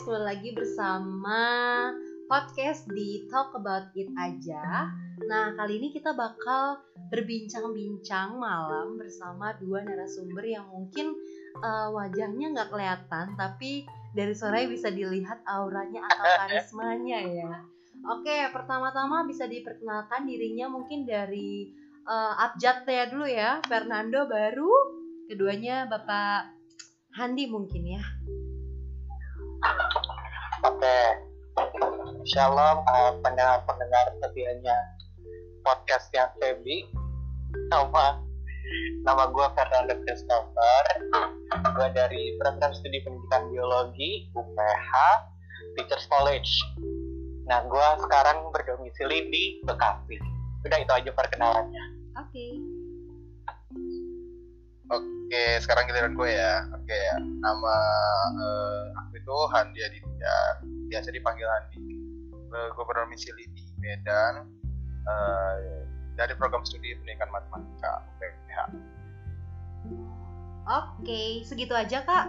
kembali 0.00 0.32
lagi 0.32 0.56
bersama 0.56 1.44
podcast 2.24 2.88
di 2.88 3.28
Talk 3.28 3.52
About 3.52 3.92
It 3.92 4.08
aja. 4.16 4.88
Nah, 5.28 5.52
kali 5.60 5.76
ini 5.76 5.92
kita 5.92 6.16
bakal 6.16 6.80
berbincang-bincang 7.12 8.40
malam 8.40 8.96
bersama 8.96 9.52
dua 9.60 9.84
narasumber 9.84 10.40
yang 10.48 10.64
mungkin 10.72 11.12
uh, 11.60 11.92
wajahnya 11.92 12.48
nggak 12.48 12.72
kelihatan, 12.72 13.36
tapi 13.36 13.84
dari 14.16 14.32
suaranya 14.32 14.72
bisa 14.72 14.88
dilihat 14.88 15.44
auranya 15.44 16.00
atau 16.08 16.24
karismanya 16.48 17.20
ya. 17.20 17.52
Oke, 18.08 18.48
pertama-tama 18.56 19.28
bisa 19.28 19.44
diperkenalkan 19.44 20.24
dirinya 20.24 20.72
mungkin 20.72 21.04
dari 21.04 21.76
uh, 22.08 22.40
abjad 22.48 22.88
ya 22.88 23.04
dulu 23.04 23.28
ya, 23.28 23.60
Fernando 23.68 24.24
baru, 24.24 24.72
keduanya 25.28 25.84
Bapak 25.92 26.56
Handi 27.20 27.52
mungkin 27.52 28.00
ya. 28.00 28.04
Oke, 30.60 30.98
Shalom 32.28 32.84
uh, 32.84 33.16
pendengar-pendengar 33.24 34.12
setianya 34.20 34.76
podcastnya 35.64 36.28
Febi. 36.36 36.84
Nama 37.72 38.20
nama 39.08 39.24
gue 39.32 39.46
Fernando 39.56 39.96
Christopher. 40.04 40.84
Gue 41.64 41.88
dari 41.96 42.36
program 42.36 42.76
studi 42.76 43.00
pendidikan 43.00 43.48
biologi 43.48 44.28
UPH 44.36 44.92
Teachers 45.80 46.04
College. 46.12 46.52
Nah, 47.48 47.64
gue 47.64 47.88
sekarang 48.04 48.52
berdomisili 48.52 49.32
di 49.32 49.44
Bekasi. 49.64 50.20
Udah 50.68 50.76
itu 50.76 50.92
aja 50.92 51.10
perkenalannya. 51.16 51.84
Oke. 52.20 52.36
Okay. 52.36 52.69
Oke, 54.90 55.44
sekarang 55.62 55.86
giliran 55.86 56.18
gue 56.18 56.30
ya. 56.34 56.66
Oke, 56.74 56.98
nama 57.22 57.76
uh, 58.34 58.84
aku 58.98 59.22
itu 59.22 59.36
Handi 59.54 59.80
Aditya, 59.86 60.36
biasa 60.90 61.14
dipanggil 61.14 61.46
Handi. 61.46 61.78
Uh, 62.50 62.68
gue 62.74 62.84
berdomisili 62.84 63.46
di 63.54 63.62
Medan 63.78 64.50
uh, 65.06 65.56
dari 66.18 66.34
program 66.34 66.66
studi 66.66 66.98
pendidikan 66.98 67.30
matematika 67.30 68.02
UPH. 68.18 68.58
Oke, 70.70 71.46
segitu 71.46 71.74
aja 71.78 72.02
kak. 72.02 72.26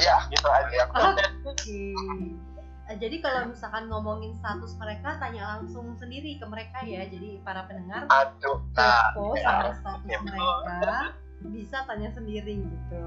Ya, 0.00 0.24
gitu 0.32 0.48
aja. 0.48 0.88
Oke. 1.44 1.68
Eh, 1.68 2.51
jadi 2.90 3.16
kalau 3.22 3.48
misalkan 3.48 3.86
ngomongin 3.88 4.34
status 4.36 4.74
mereka 4.76 5.16
tanya 5.16 5.56
langsung 5.56 5.94
sendiri 5.96 6.36
ke 6.36 6.44
mereka 6.44 6.82
ya 6.82 7.06
jadi 7.06 7.40
para 7.46 7.64
pendengar 7.70 8.10
Aduh, 8.10 8.58
nah, 8.74 9.14
kepo 9.14 9.38
ya. 9.38 9.42
sama 9.42 9.70
status 9.78 10.10
ya. 10.10 10.18
mereka 10.20 10.98
bisa 11.46 11.78
tanya 11.86 12.10
sendiri 12.10 12.58
gitu 12.58 13.04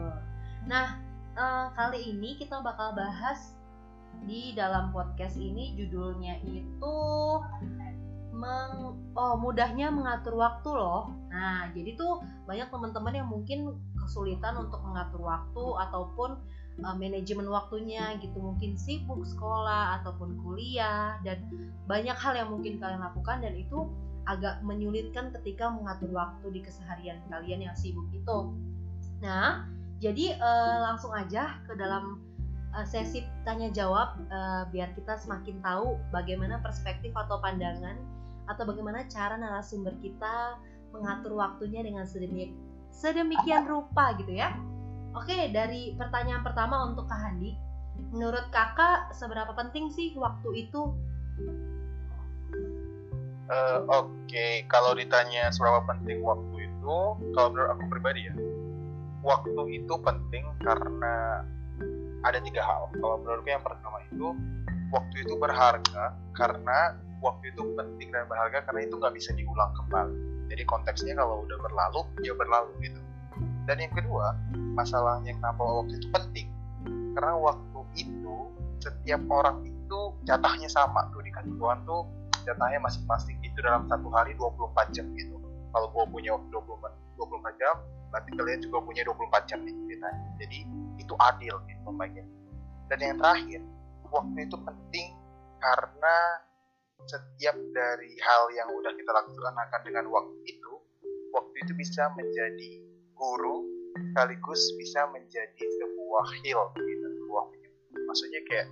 nah 0.65 0.97
uh, 1.35 1.67
kali 1.75 2.15
ini 2.15 2.39
kita 2.39 2.63
bakal 2.63 2.95
bahas 2.95 3.53
di 4.23 4.55
dalam 4.55 4.95
podcast 4.95 5.35
ini 5.35 5.75
judulnya 5.75 6.39
itu 6.47 6.97
meng 8.35 8.99
oh 9.15 9.35
mudahnya 9.39 9.91
mengatur 9.91 10.35
waktu 10.35 10.69
loh 10.71 11.11
nah 11.31 11.67
jadi 11.71 11.95
tuh 11.95 12.23
banyak 12.47 12.67
teman-teman 12.67 13.13
yang 13.15 13.27
mungkin 13.31 13.75
kesulitan 13.99 14.59
untuk 14.59 14.83
mengatur 14.83 15.23
waktu 15.23 15.65
ataupun 15.87 16.39
uh, 16.83 16.95
manajemen 16.97 17.47
waktunya 17.47 18.17
gitu 18.19 18.35
mungkin 18.41 18.75
sibuk 18.75 19.23
sekolah 19.23 20.01
ataupun 20.01 20.35
kuliah 20.43 21.21
dan 21.23 21.39
banyak 21.87 22.15
hal 22.17 22.33
yang 22.35 22.49
mungkin 22.51 22.81
kalian 22.81 22.99
lakukan 22.99 23.39
dan 23.39 23.55
itu 23.55 23.87
agak 24.25 24.59
menyulitkan 24.65 25.29
ketika 25.39 25.69
mengatur 25.69 26.09
waktu 26.09 26.49
di 26.49 26.59
keseharian 26.65 27.21
kalian 27.29 27.61
yang 27.61 27.75
sibuk 27.77 28.09
itu. 28.09 28.51
Nah, 29.21 29.69
jadi 30.01 30.35
uh, 30.41 30.77
langsung 30.91 31.13
aja 31.13 31.61
ke 31.69 31.77
dalam 31.77 32.19
uh, 32.73 32.83
sesi 32.83 33.23
tanya 33.45 33.69
jawab 33.71 34.17
uh, 34.33 34.65
biar 34.73 34.91
kita 34.97 35.15
semakin 35.21 35.61
tahu 35.61 35.95
bagaimana 36.09 36.59
perspektif 36.59 37.13
atau 37.13 37.37
pandangan 37.39 37.95
atau 38.49 38.65
bagaimana 38.65 39.05
cara 39.09 39.37
narasumber 39.37 39.93
kita 40.01 40.57
mengatur 40.93 41.37
waktunya 41.37 41.81
dengan 41.85 42.05
sedemikian 42.91 43.65
rupa 43.69 44.17
gitu 44.17 44.35
ya. 44.35 44.57
Oke, 45.15 45.47
dari 45.55 45.95
pertanyaan 45.95 46.43
pertama 46.43 46.83
untuk 46.91 47.07
Kak 47.07 47.15
Handi, 47.15 47.55
menurut 48.11 48.51
kakak 48.51 49.15
seberapa 49.15 49.55
penting 49.55 49.87
sih 49.87 50.11
waktu 50.19 50.67
itu? 50.67 50.91
Uh, 53.47 53.79
Oke, 53.87 54.11
okay. 54.27 54.53
kalau 54.67 54.91
ditanya 54.91 55.47
seberapa 55.55 55.87
penting 55.87 56.19
waktu 56.19 56.67
itu, 56.67 56.97
kalau 57.31 57.47
menurut 57.55 57.69
aku 57.79 57.83
pribadi 57.87 58.27
ya, 58.27 58.35
waktu 59.23 59.61
itu 59.79 59.93
penting 60.03 60.43
karena 60.59 61.47
ada 62.27 62.39
tiga 62.43 62.59
hal. 62.65 62.91
Kalau 62.99 63.15
menurutku 63.23 63.47
yang 63.47 63.63
pertama 63.63 64.03
itu, 64.11 64.35
waktu 64.91 65.15
itu 65.23 65.33
berharga 65.39 66.11
karena 66.35 66.99
waktu 67.23 67.55
itu 67.55 67.63
penting 67.79 68.11
dan 68.11 68.27
berharga 68.27 68.67
karena 68.67 68.83
itu 68.83 68.99
nggak 68.99 69.15
bisa 69.15 69.31
diulang 69.31 69.71
kembali. 69.79 70.17
Jadi 70.51 70.63
konteksnya 70.67 71.13
kalau 71.15 71.47
udah 71.47 71.57
berlalu, 71.63 72.01
ya 72.25 72.35
berlalu 72.35 72.69
gitu 72.83 73.04
dan 73.65 73.77
yang 73.81 73.93
kedua 73.93 74.37
masalah 74.77 75.21
yang 75.25 75.37
nama 75.41 75.59
waktu 75.59 75.97
itu 75.97 76.07
penting. 76.13 76.47
Karena 77.15 77.33
waktu 77.39 77.79
itu 77.97 78.35
setiap 78.81 79.21
orang 79.31 79.65
itu 79.65 79.99
jatahnya 80.27 80.69
sama 80.69 81.09
tuh 81.09 81.23
di 81.23 81.31
kantor 81.33 81.81
tuh 81.87 82.03
jatahnya 82.45 82.77
masing-masing 82.83 83.37
itu 83.41 83.57
dalam 83.63 83.89
satu 83.89 84.07
hari 84.13 84.37
24 84.37 84.93
jam 84.93 85.09
gitu. 85.17 85.41
Kalau 85.73 85.87
gue 85.91 86.03
punya 86.11 86.37
waktu 86.37 86.47
24, 86.53 86.93
24 87.17 87.61
jam 87.61 87.75
berarti 88.13 88.29
kalian 88.37 88.59
juga 88.63 88.77
punya 88.85 89.01
24 89.03 89.49
jam 89.49 89.59
nih 89.65 89.75
ceritanya. 89.89 90.27
Jadi 90.39 90.59
itu 90.99 91.13
adil 91.19 91.55
gitu 91.67 91.81
pembagian 91.85 92.27
dan 92.89 92.99
yang 93.01 93.17
terakhir 93.17 93.61
waktu 94.13 94.37
itu 94.45 94.57
penting 94.61 95.09
karena 95.57 96.17
setiap 97.05 97.57
dari 97.73 98.11
hal 98.21 98.43
yang 98.53 98.69
udah 98.73 98.93
kita 98.93 99.11
lakukan 99.11 99.53
akan 99.53 99.81
dengan 99.85 100.05
waktu 100.09 100.37
itu 100.45 100.73
waktu 101.33 101.55
itu 101.65 101.73
bisa 101.77 102.09
menjadi 102.13 102.71
guru 103.25 103.65
sekaligus 104.13 104.61
bisa 104.77 105.09
menjadi 105.09 105.63
sebuah 105.81 106.25
heal 106.45 106.61
gitu 106.77 107.05
sebuah 107.09 107.43
maksudnya 108.05 108.41
kayak 108.45 108.67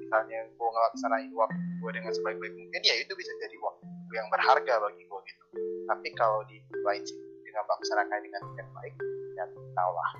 misalnya 0.00 0.48
gue 0.48 0.68
ngelaksanain 0.72 1.32
waktu 1.36 1.60
gue 1.60 1.90
dengan 1.92 2.12
sebaik-baik 2.16 2.54
mungkin 2.56 2.80
ya 2.80 2.94
itu 2.96 3.12
bisa 3.12 3.32
jadi 3.36 3.56
waktu 3.60 3.84
yang 4.12 4.28
berharga 4.28 4.74
bagi 4.76 5.02
gue 5.08 5.20
gitu. 5.24 5.44
Tapi 5.88 6.08
kalau 6.20 6.44
di 6.48 6.60
lain 6.84 7.02
sih 7.04 7.16
dengan 7.44 7.64
melaksanakan 7.68 8.18
dengan 8.20 8.42
yang 8.60 8.70
baik 8.76 8.94
ya 9.40 9.44
tahulah 9.72 10.10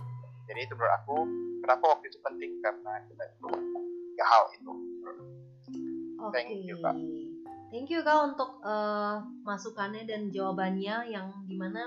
jadi 0.52 0.68
itu 0.68 0.74
menurut 0.74 0.94
aku 1.00 1.16
kenapa 1.62 1.84
waktu 1.96 2.04
itu 2.10 2.18
penting? 2.20 2.50
Karena 2.60 2.92
kita 3.06 3.24
itu 3.24 3.48
tiga 4.12 4.24
hal 4.26 4.44
itu. 4.52 4.72
Okay. 6.22 6.44
thank 6.46 6.62
you 6.68 6.76
kak. 6.78 6.96
Thank 7.72 7.88
you 7.90 8.00
kak 8.04 8.18
untuk 8.20 8.60
uh, 8.62 9.24
masukannya 9.42 10.06
dan 10.06 10.30
jawabannya 10.30 11.10
yang 11.10 11.32
di 11.48 11.56
mana 11.58 11.82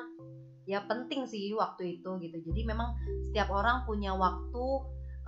ya 0.66 0.84
penting 0.86 1.30
sih 1.30 1.54
waktu 1.54 2.02
itu 2.02 2.10
gitu. 2.22 2.38
Jadi 2.42 2.62
memang 2.66 2.98
setiap 3.30 3.54
orang 3.54 3.86
punya 3.86 4.14
waktu 4.18 4.66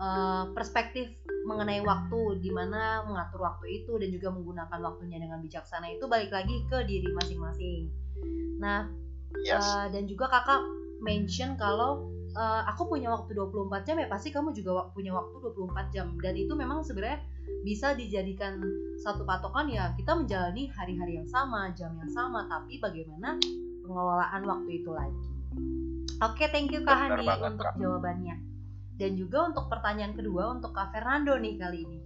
uh, 0.01 0.49
perspektif 0.53 1.13
mengenai 1.45 1.81
waktu 1.85 2.41
di 2.41 2.51
mana 2.51 3.05
mengatur 3.05 3.45
waktu 3.45 3.83
itu 3.83 3.95
dan 4.01 4.09
juga 4.11 4.33
menggunakan 4.33 4.79
waktunya 4.83 5.17
dengan 5.21 5.39
bijaksana 5.39 5.87
itu 5.93 6.05
balik 6.09 6.33
lagi 6.33 6.65
ke 6.67 6.83
diri 6.85 7.09
masing-masing. 7.13 7.89
Nah 8.59 8.89
yes. 9.45 9.61
uh, 9.61 9.87
dan 9.93 10.09
juga 10.09 10.27
kakak 10.27 10.61
mention 10.99 11.53
kalau 11.55 12.09
uh, 12.33 12.65
aku 12.65 12.89
punya 12.89 13.13
waktu 13.13 13.37
24 13.37 13.85
jam 13.85 13.95
ya 14.01 14.09
pasti 14.09 14.33
kamu 14.33 14.51
juga 14.57 14.89
punya 14.91 15.13
waktu 15.13 15.37
24 15.39 15.93
jam. 15.93 16.07
Dan 16.19 16.33
itu 16.33 16.53
memang 16.57 16.81
sebenarnya 16.81 17.21
bisa 17.63 17.95
dijadikan 17.95 18.59
satu 18.99 19.23
patokan 19.23 19.71
ya 19.71 19.95
kita 19.95 20.15
menjalani 20.15 20.67
hari-hari 20.71 21.19
yang 21.19 21.27
sama 21.27 21.71
jam 21.75 21.95
yang 21.95 22.11
sama 22.11 22.43
tapi 22.47 22.79
bagaimana 22.79 23.39
pengelolaan 23.87 24.43
waktu 24.43 24.69
itu 24.83 24.91
lagi. 24.91 25.27
Oke, 26.17 26.43
okay, 26.43 26.47
thank 26.51 26.69
you 26.73 26.81
Kak 26.83 26.97
Hani 27.07 27.23
untuk 27.23 27.65
Kak. 27.65 27.79
jawabannya. 27.79 28.35
Dan 28.97 29.13
juga 29.15 29.47
untuk 29.47 29.69
pertanyaan 29.69 30.17
kedua 30.17 30.53
untuk 30.57 30.73
Kak 30.73 30.91
Fernando 30.91 31.37
nih 31.37 31.55
kali 31.55 31.79
ini. 31.85 31.99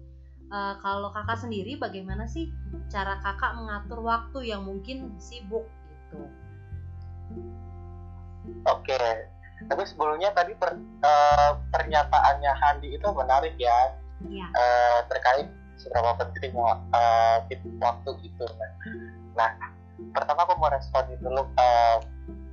Uh, 0.51 0.75
kalau 0.83 1.15
kakak 1.15 1.39
sendiri 1.39 1.79
bagaimana 1.79 2.27
sih 2.27 2.51
cara 2.91 3.23
kakak 3.23 3.55
mengatur 3.55 4.03
waktu 4.03 4.51
yang 4.51 4.67
mungkin 4.67 5.15
sibuk 5.15 5.63
gitu? 5.87 6.27
Oke, 8.67 8.91
okay. 8.91 9.31
tapi 9.71 9.87
sebelumnya 9.87 10.35
tadi 10.35 10.51
per, 10.59 10.75
uh, 10.75 11.55
pernyataannya 11.71 12.51
Handi 12.51 12.99
itu 12.99 13.07
menarik 13.15 13.55
ya, 13.55 13.95
ya. 14.27 14.51
Uh, 14.51 14.99
terkait 15.07 15.47
seberapa 15.79 16.19
penting 16.19 16.51
uh, 16.59 17.39
waktu 17.79 18.11
itu. 18.19 18.45
Nah, 19.39 19.55
pertama 20.11 20.43
aku 20.43 20.57
mau 20.57 20.71
respon 20.73 21.05
dulu 21.21 21.45
uh, 21.57 21.97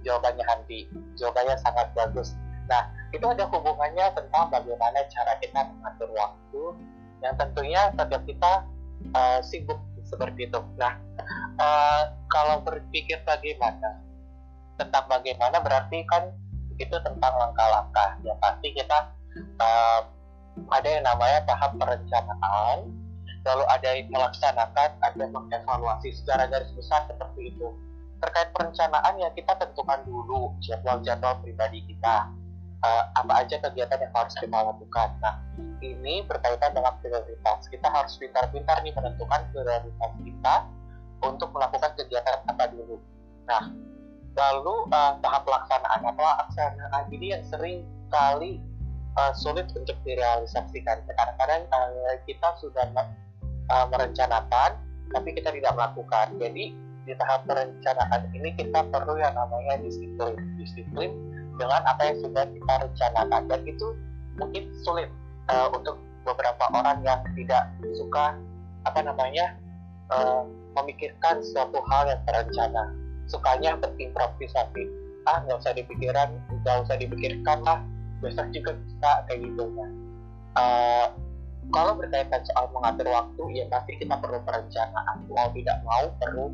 jawabannya 0.06 0.44
Handi. 0.46 0.88
Jawabannya 1.18 1.56
sangat 1.60 1.90
bagus. 1.96 2.36
Nah, 2.68 2.92
itu 3.10 3.24
ada 3.24 3.48
hubungannya 3.48 4.12
tentang 4.12 4.52
bagaimana 4.52 5.00
cara 5.08 5.32
kita 5.40 5.60
mengatur 5.72 6.10
waktu 6.12 6.62
yang 7.24 7.34
tentunya 7.34 7.82
setiap 7.96 8.22
kita 8.28 8.52
uh, 9.16 9.40
sibuk 9.40 9.80
seperti 10.04 10.48
itu. 10.48 10.60
Nah, 10.76 10.96
uh, 11.58 12.02
kalau 12.28 12.60
berpikir 12.64 13.20
bagaimana 13.24 14.04
tentang 14.78 15.04
bagaimana 15.10 15.58
berarti 15.58 16.06
kan 16.06 16.30
itu 16.78 16.96
tentang 17.02 17.34
langkah-langkah. 17.34 18.20
Ya 18.22 18.36
pasti 18.38 18.70
kita 18.76 19.10
uh, 19.58 20.00
ada 20.70 20.88
yang 20.88 21.04
namanya 21.06 21.42
tahap 21.46 21.74
perencanaan 21.78 23.07
lalu 23.46 23.64
ada 23.70 23.88
yang 23.94 24.08
melaksanakan 24.10 24.90
ada 25.00 25.24
mengevaluasi 25.30 26.14
secara 26.14 26.50
garis 26.50 26.70
besar 26.74 27.06
seperti 27.06 27.54
itu. 27.54 27.68
Terkait 28.18 28.50
perencanaan 28.50 29.14
ya 29.22 29.30
kita 29.34 29.54
tentukan 29.58 30.02
dulu 30.02 30.54
jadwal-jadwal 30.62 31.38
pribadi 31.42 31.84
kita. 31.86 32.30
Uh, 32.78 33.10
apa 33.18 33.42
aja 33.42 33.58
kegiatan 33.58 33.98
yang 33.98 34.14
harus 34.14 34.38
kita 34.38 34.54
lakukan. 34.54 35.10
Nah 35.18 35.42
ini 35.82 36.22
berkaitan 36.22 36.70
dengan 36.70 36.94
prioritas. 37.02 37.66
Kita 37.66 37.90
harus 37.90 38.14
pintar-pintar 38.22 38.86
nih 38.86 38.94
menentukan 38.94 39.50
prioritas 39.50 40.12
kita 40.22 40.54
untuk 41.26 41.50
melakukan 41.50 41.90
kegiatan 41.98 42.38
apa 42.46 42.70
dulu. 42.70 43.02
Nah 43.50 43.74
lalu 44.38 44.86
uh, 44.94 45.18
tahap 45.18 45.42
pelaksanaan 45.42 46.00
apa 46.06 46.14
pelaksanaan 46.14 47.04
ini 47.10 47.34
yang 47.34 47.42
sering 47.50 47.82
kali 48.14 48.62
uh, 49.18 49.34
sulit 49.34 49.66
untuk 49.74 49.98
direalisasikan. 50.06 51.02
Kadang-kadang 51.02 51.66
uh, 51.74 52.14
kita 52.22 52.54
sudah 52.62 52.86
uh, 53.72 53.86
merencanakan 53.92 54.80
tapi 55.12 55.32
kita 55.32 55.52
tidak 55.52 55.72
melakukan. 55.76 56.36
Jadi 56.36 56.64
di 57.08 57.12
tahap 57.16 57.48
perencanaan 57.48 58.28
ini 58.36 58.52
kita 58.56 58.84
perlu 58.92 59.16
yang 59.16 59.32
namanya 59.32 59.80
disiplin. 59.80 60.36
Disiplin 60.60 61.10
dengan 61.56 61.80
apa 61.88 62.12
yang 62.12 62.18
sudah 62.20 62.44
kita 62.48 62.74
rencanakan. 62.84 63.42
Dan 63.48 63.60
itu 63.64 63.86
mungkin 64.36 64.68
sulit 64.84 65.08
uh, 65.48 65.72
untuk 65.72 65.96
beberapa 66.28 66.64
orang 66.76 67.00
yang 67.00 67.20
tidak 67.32 67.72
suka 67.96 68.36
apa 68.84 69.00
namanya 69.00 69.56
uh, 70.12 70.44
memikirkan 70.76 71.40
suatu 71.40 71.80
hal 71.88 72.12
yang 72.12 72.20
terencana. 72.28 72.92
Sukanya 73.28 73.76
berimprovisasi. 73.80 74.84
Ah 75.28 75.44
nggak 75.44 75.60
usah 75.60 75.76
dipikiran 75.76 76.32
nggak 76.64 76.76
usah 76.84 76.96
dipikirkan 76.96 77.60
lah. 77.64 77.80
Besok 78.20 78.50
juga 78.50 78.74
bisa 78.76 79.10
kayak 79.30 79.46
gitu. 79.46 79.64
Uh, 80.58 81.06
kalau 81.68 81.92
berkaitan 82.00 82.40
soal 82.48 82.72
mengatur 82.72 83.08
waktu 83.12 83.42
ya 83.52 83.64
pasti 83.68 84.00
kita 84.00 84.16
perlu 84.16 84.40
perencanaan. 84.44 85.16
Mau 85.28 85.48
tidak 85.52 85.78
mau 85.84 86.04
perlu 86.16 86.46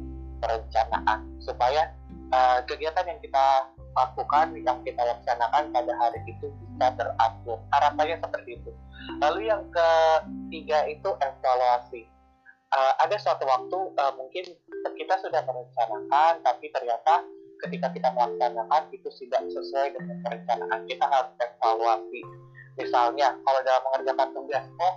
perencanaan. 0.43 1.19
Supaya 1.39 1.95
uh, 2.35 2.59
kegiatan 2.67 3.07
yang 3.07 3.21
kita 3.23 3.47
lakukan 3.95 4.59
yang 4.59 4.83
kita 4.83 4.99
laksanakan 4.99 5.71
pada 5.71 5.93
hari 6.03 6.21
itu 6.27 6.51
bisa 6.51 6.87
teratur. 6.99 7.59
Harapannya 7.71 8.19
seperti 8.19 8.59
itu. 8.59 8.71
Lalu 9.23 9.41
yang 9.47 9.63
ketiga 9.71 10.91
itu 10.91 11.11
evaluasi. 11.23 12.03
Uh, 12.75 12.93
ada 13.07 13.15
suatu 13.23 13.47
waktu 13.47 13.79
uh, 13.95 14.13
mungkin 14.19 14.51
kita 14.99 15.15
sudah 15.23 15.47
merencanakan 15.47 16.43
tapi 16.43 16.75
ternyata 16.75 17.23
ketika 17.63 17.87
kita 17.95 18.11
melaksanakan 18.11 18.91
itu 18.91 19.07
tidak 19.23 19.47
sesuai 19.47 19.95
dengan 19.95 20.19
perencanaan 20.27 20.83
kita 20.91 21.07
harus 21.07 21.33
evaluasi 21.39 22.21
misalnya 22.75 23.39
kalau 23.43 23.61
dalam 23.63 23.83
mengerjakan 23.91 24.29
tugas 24.35 24.65
oh 24.83 24.95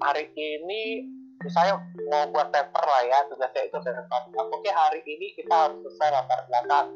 hari 0.00 0.30
ini 0.32 1.04
misalnya 1.38 1.78
mau 2.10 2.26
buat 2.34 2.50
paper 2.50 2.84
lah 2.84 3.02
ya 3.06 3.18
tugasnya 3.30 3.62
itu 3.68 3.76
depan 3.78 4.22
oke 4.34 4.70
hari 4.70 5.00
ini 5.06 5.36
kita 5.38 5.52
harus 5.52 5.78
selesai 5.86 6.08
latar 6.10 6.40
belakang. 6.50 6.86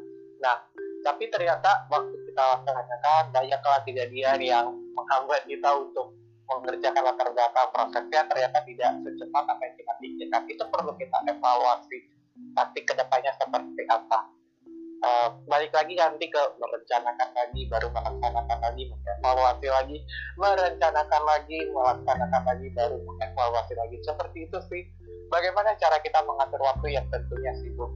Nah 0.43 0.57
tapi 1.03 1.23
ternyata 1.27 1.87
waktu 1.91 2.15
kita 2.31 2.43
laksanakan 2.43 3.23
banyaklah 3.35 3.79
kejadian 3.83 4.39
yang 4.39 4.67
menghambat 4.95 5.43
kita 5.47 5.69
untuk 5.75 6.15
mengerjakan 6.43 7.03
latar 7.07 7.27
belakang 7.31 7.67
prosesnya 7.71 8.21
ternyata 8.27 8.57
tidak 8.67 8.91
secepat 9.03 9.43
apa 9.47 9.61
yang 9.63 9.75
kita 9.79 9.93
pikirkan. 9.99 10.41
Itu 10.51 10.63
perlu 10.67 10.91
kita 10.99 11.17
evaluasi 11.29 11.97
nanti 12.57 12.79
ke 12.81 12.93
depannya 12.97 13.31
seperti 13.37 13.83
apa 13.87 14.42
uh, 15.03 15.29
balik 15.45 15.69
lagi 15.75 15.93
nanti 15.99 16.31
ke 16.31 16.41
merencanakan 16.57 17.29
lagi 17.35 17.61
baru 17.67 17.91
melaksanakan 17.91 18.59
lagi 18.63 18.83
mengevaluasi 18.89 19.67
lagi 19.67 19.97
merencanakan 20.39 21.21
lagi 21.27 21.59
melaksanakan 21.69 22.41
lagi 22.47 22.67
baru 22.73 22.97
mengevaluasi 22.97 23.73
lagi. 23.77 23.95
Seperti 24.01 24.37
itu 24.47 24.57
sih. 24.71 24.83
Bagaimana 25.27 25.75
cara 25.77 25.99
kita 25.99 26.23
mengatur 26.23 26.61
waktu 26.63 26.95
yang 26.95 27.05
tentunya 27.11 27.53
sibuk. 27.59 27.91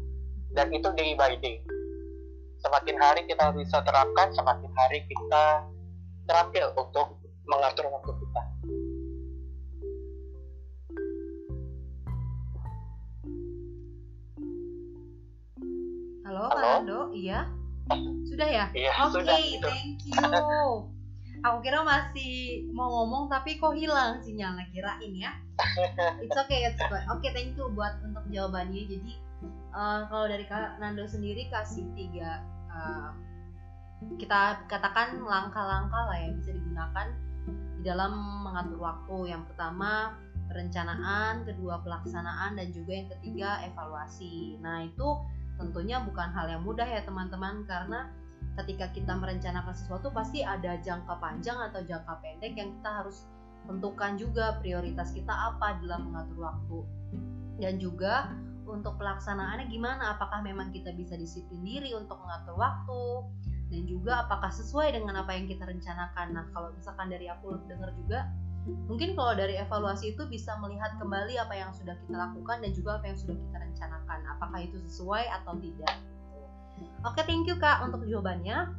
Dan 0.54 0.74
itu 0.74 0.90
day 0.96 1.14
by 1.16 1.34
day. 1.40 1.64
Semakin 2.62 2.98
hari 2.98 3.22
kita 3.30 3.54
bisa 3.54 3.80
terapkan 3.86 4.34
semakin 4.34 4.72
hari 4.74 5.06
kita 5.06 5.64
terampil 6.26 6.74
untuk 6.76 7.22
mengatur 7.48 7.88
waktu 7.88 8.12
kita 8.12 8.42
Halo, 16.38 16.54
Halo? 16.54 16.62
Pak 16.62 16.78
Ando, 16.86 17.00
iya? 17.18 17.50
Sudah 18.30 18.46
ya? 18.46 18.66
Iya, 18.70 18.94
Oke, 19.10 19.26
okay, 19.26 19.58
thank 19.58 20.06
you. 20.06 20.22
Aku 21.42 21.58
kira 21.66 21.82
masih 21.82 22.62
mau 22.78 22.86
ngomong 22.94 23.26
tapi 23.26 23.58
kok 23.58 23.74
hilang 23.74 24.22
sinyalnya 24.22 24.70
kirain 24.70 25.18
ya. 25.18 25.34
It's 26.22 26.38
okay, 26.38 26.70
it's 26.70 26.78
good. 26.78 27.02
Oke, 27.10 27.26
okay, 27.26 27.34
thank 27.34 27.58
you 27.58 27.66
buat 27.74 27.98
untuk 28.06 28.22
jawabannya. 28.30 28.86
Jadi 28.86 29.18
uh, 29.74 30.06
kalau 30.14 30.30
dari 30.30 30.46
Kak 30.46 30.78
Nando 30.78 31.10
sendiri 31.10 31.50
kasih 31.50 31.90
tiga 31.98 32.46
uh, 32.70 33.18
kita 34.22 34.62
katakan 34.70 35.18
langkah-langkah 35.18 36.06
lah 36.06 36.22
yang 36.22 36.38
bisa 36.38 36.54
digunakan 36.54 37.18
di 37.50 37.82
dalam 37.82 38.14
mengatur 38.46 38.78
waktu. 38.78 39.34
Yang 39.34 39.50
pertama 39.50 40.14
perencanaan, 40.54 41.50
kedua 41.50 41.82
pelaksanaan, 41.82 42.62
dan 42.62 42.70
juga 42.70 42.94
yang 42.94 43.10
ketiga 43.10 43.66
evaluasi. 43.66 44.62
Nah 44.62 44.86
itu 44.86 45.18
tentunya 45.58 46.02
bukan 46.02 46.30
hal 46.32 46.48
yang 46.48 46.64
mudah 46.64 46.86
ya 46.86 47.02
teman-teman. 47.04 47.66
Karena 47.66 48.08
ketika 48.58 48.90
kita 48.94 49.14
merencanakan 49.18 49.74
sesuatu 49.74 50.10
pasti 50.10 50.42
ada 50.42 50.78
jangka 50.82 51.18
panjang 51.22 51.58
atau 51.70 51.82
jangka 51.86 52.14
pendek 52.22 52.54
yang 52.58 52.74
kita 52.80 53.04
harus 53.04 53.26
tentukan 53.68 54.16
juga 54.16 54.58
prioritas 54.64 55.12
kita 55.12 55.34
apa 55.34 55.78
dalam 55.84 56.10
mengatur 56.10 56.40
waktu. 56.40 56.80
Dan 57.58 57.82
juga 57.82 58.32
untuk 58.68 59.00
pelaksanaannya 59.02 59.68
gimana? 59.72 60.16
Apakah 60.16 60.44
memang 60.46 60.70
kita 60.72 60.94
bisa 60.94 61.18
disiplin 61.18 61.64
diri 61.64 61.92
untuk 61.98 62.20
mengatur 62.22 62.56
waktu? 62.60 63.04
Dan 63.68 63.84
juga 63.84 64.24
apakah 64.24 64.48
sesuai 64.48 64.96
dengan 64.96 65.20
apa 65.20 65.36
yang 65.36 65.48
kita 65.50 65.68
rencanakan? 65.68 66.32
Nah 66.32 66.46
kalau 66.56 66.72
misalkan 66.72 67.12
dari 67.12 67.28
aku 67.28 67.60
dengar 67.68 67.92
juga 68.00 68.32
mungkin 68.68 69.16
kalau 69.16 69.34
dari 69.36 69.56
evaluasi 69.56 70.16
itu 70.16 70.28
bisa 70.28 70.56
melihat 70.60 71.00
kembali 71.00 71.40
apa 71.40 71.56
yang 71.56 71.72
sudah 71.72 71.96
kita 72.04 72.16
lakukan 72.20 72.60
dan 72.60 72.72
juga 72.76 73.00
apa 73.00 73.06
yang 73.08 73.18
sudah 73.20 73.36
kita 73.36 73.58
rencanakan. 73.64 74.20
Apakah 74.36 74.60
itu 74.64 74.78
sesuai 74.92 75.24
atau 75.42 75.56
tidak? 75.60 75.96
Oke 77.08 77.22
thank 77.24 77.48
you 77.48 77.56
kak 77.58 77.80
untuk 77.88 78.04
jawabannya. 78.04 78.76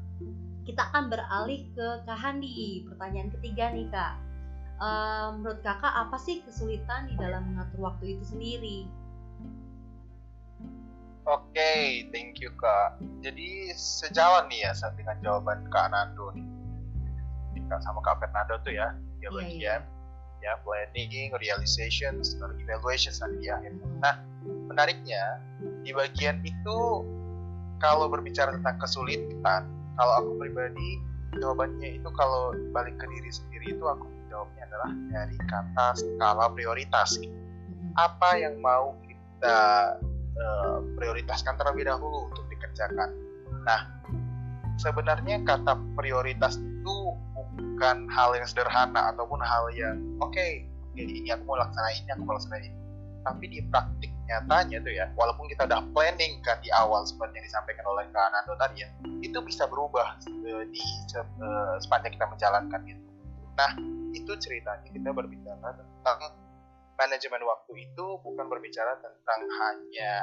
Kita 0.68 0.92
akan 0.92 1.08
beralih 1.08 1.64
ke 1.72 1.86
kak 2.04 2.18
Handi. 2.20 2.84
Pertanyaan 2.84 3.32
ketiga 3.32 3.72
nih 3.72 3.88
kak. 3.88 4.14
Um, 4.78 5.42
menurut 5.42 5.64
kakak 5.64 5.90
apa 5.90 6.16
sih 6.20 6.44
kesulitan 6.44 7.10
di 7.10 7.16
dalam 7.18 7.50
mengatur 7.50 7.88
waktu 7.90 8.14
itu 8.14 8.24
sendiri? 8.28 8.78
Oke, 11.28 11.52
okay, 11.52 12.08
thank 12.12 12.38
you 12.38 12.52
kak. 12.60 13.00
Jadi 13.24 13.72
sejalan 13.74 14.48
nih 14.52 14.68
ya 14.68 14.72
dengan 14.94 15.16
jawaban 15.24 15.64
kak 15.72 15.88
Nando 15.90 16.30
nih. 16.36 16.46
Kak 17.68 17.84
sama 17.84 18.00
kak 18.00 18.16
Fernando 18.22 18.56
tuh 18.64 18.72
ya 18.72 18.96
tiga 19.18 19.28
yeah, 19.28 19.34
bagian 19.34 19.80
yeah. 20.38 20.54
ya 20.54 20.62
planning, 20.62 21.34
realization, 21.42 22.22
evaluation 22.62 23.10
tadi 23.10 23.50
ya. 23.50 23.58
Nah 23.98 24.22
menariknya 24.70 25.42
di 25.82 25.90
bagian 25.90 26.38
itu 26.46 27.02
kalau 27.82 28.06
berbicara 28.06 28.54
tentang 28.54 28.78
kesulitan, 28.78 29.66
kalau 29.98 30.12
aku 30.22 30.30
pribadi 30.38 31.02
jawabannya 31.42 31.98
itu 31.98 32.08
kalau 32.14 32.54
balik 32.70 32.94
ke 33.02 33.06
diri 33.10 33.30
sendiri 33.34 33.66
itu 33.74 33.84
aku 33.84 34.06
jawabnya 34.30 34.62
adalah 34.70 34.90
dari 35.10 35.36
kata 35.50 35.86
skala 35.98 36.46
prioritas. 36.54 37.18
Apa 37.98 38.38
yang 38.38 38.62
mau 38.62 38.94
kita 39.02 39.58
uh, 40.38 40.78
prioritaskan 40.94 41.58
terlebih 41.58 41.90
dahulu 41.90 42.30
untuk 42.30 42.46
dikerjakan. 42.46 43.10
Nah, 43.66 43.80
sebenarnya 44.78 45.42
kata 45.42 45.74
prioritas 45.98 46.56
itu 46.56 46.96
bukan 47.58 48.06
hal 48.14 48.38
yang 48.38 48.46
sederhana 48.46 49.10
ataupun 49.10 49.42
hal 49.42 49.66
yang 49.74 49.98
oke 50.22 50.30
okay, 50.30 50.64
ini 50.94 51.30
aku 51.30 51.42
mau 51.46 51.58
laksanain 51.58 52.02
ini 52.06 52.10
aku 52.14 52.22
mau 52.24 52.34
laksanain. 52.38 52.72
Tapi 53.26 53.44
di 53.50 53.60
praktik 53.68 54.14
nyatanya 54.30 54.78
tuh 54.84 54.92
ya 54.94 55.06
walaupun 55.18 55.50
kita 55.50 55.66
udah 55.66 55.82
planning 55.90 56.38
kan 56.46 56.56
di 56.62 56.70
awal 56.72 57.02
seperti 57.02 57.42
yang 57.42 57.46
disampaikan 57.48 57.84
oleh 57.88 58.04
Kak 58.14 58.28
Nando 58.30 58.54
tadi 58.60 58.84
ya 58.84 58.88
itu 59.24 59.38
bisa 59.42 59.64
berubah 59.66 60.20
uh, 60.22 60.64
di 60.70 60.84
uh, 61.16 61.76
sepanjang 61.82 62.14
kita 62.14 62.26
menjalankan 62.30 62.80
itu. 62.86 63.08
Nah 63.58 63.72
itu 64.14 64.32
ceritanya 64.38 64.88
kita 64.88 65.10
berbicara 65.12 65.74
tentang 65.74 66.18
manajemen 66.98 67.42
waktu 67.46 67.72
itu 67.90 68.06
bukan 68.22 68.46
berbicara 68.46 68.96
tentang 69.02 69.40
hanya 69.60 70.14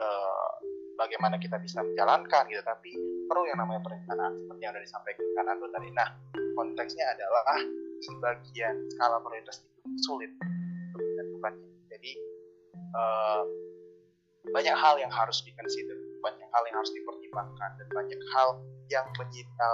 uh, 0.00 0.52
bagaimana 0.96 1.36
kita 1.38 1.58
bisa 1.60 1.82
menjalankan 1.82 2.42
gitu. 2.50 2.62
Tapi 2.62 2.90
perlu 3.28 3.44
yang 3.48 3.58
namanya 3.60 3.80
perencanaan 3.84 4.32
seperti 4.34 4.60
yang 4.62 4.72
sudah 4.74 4.84
disampaikan 4.84 5.44
Ando 5.50 5.66
tadi. 5.70 5.88
Nah 5.92 6.08
konteksnya 6.54 7.04
adalah 7.14 7.58
di 8.04 8.12
bagian 8.20 8.74
skala 8.94 9.18
prioritas 9.22 9.64
itu 9.64 9.80
sulit 10.04 10.30
untuk 10.92 11.00
ditentukannya. 11.02 11.68
Jadi 11.90 12.12
uh, 12.94 13.42
banyak 14.44 14.76
hal 14.76 14.94
yang 15.00 15.10
harus 15.10 15.40
dikonsider 15.40 15.96
banyak 16.24 16.48
hal 16.48 16.62
yang 16.72 16.76
harus 16.80 16.92
dipertimbangkan 16.96 17.70
dan 17.76 17.88
banyak 17.92 18.20
hal 18.32 18.48
yang 18.88 19.04
menyita 19.20 19.72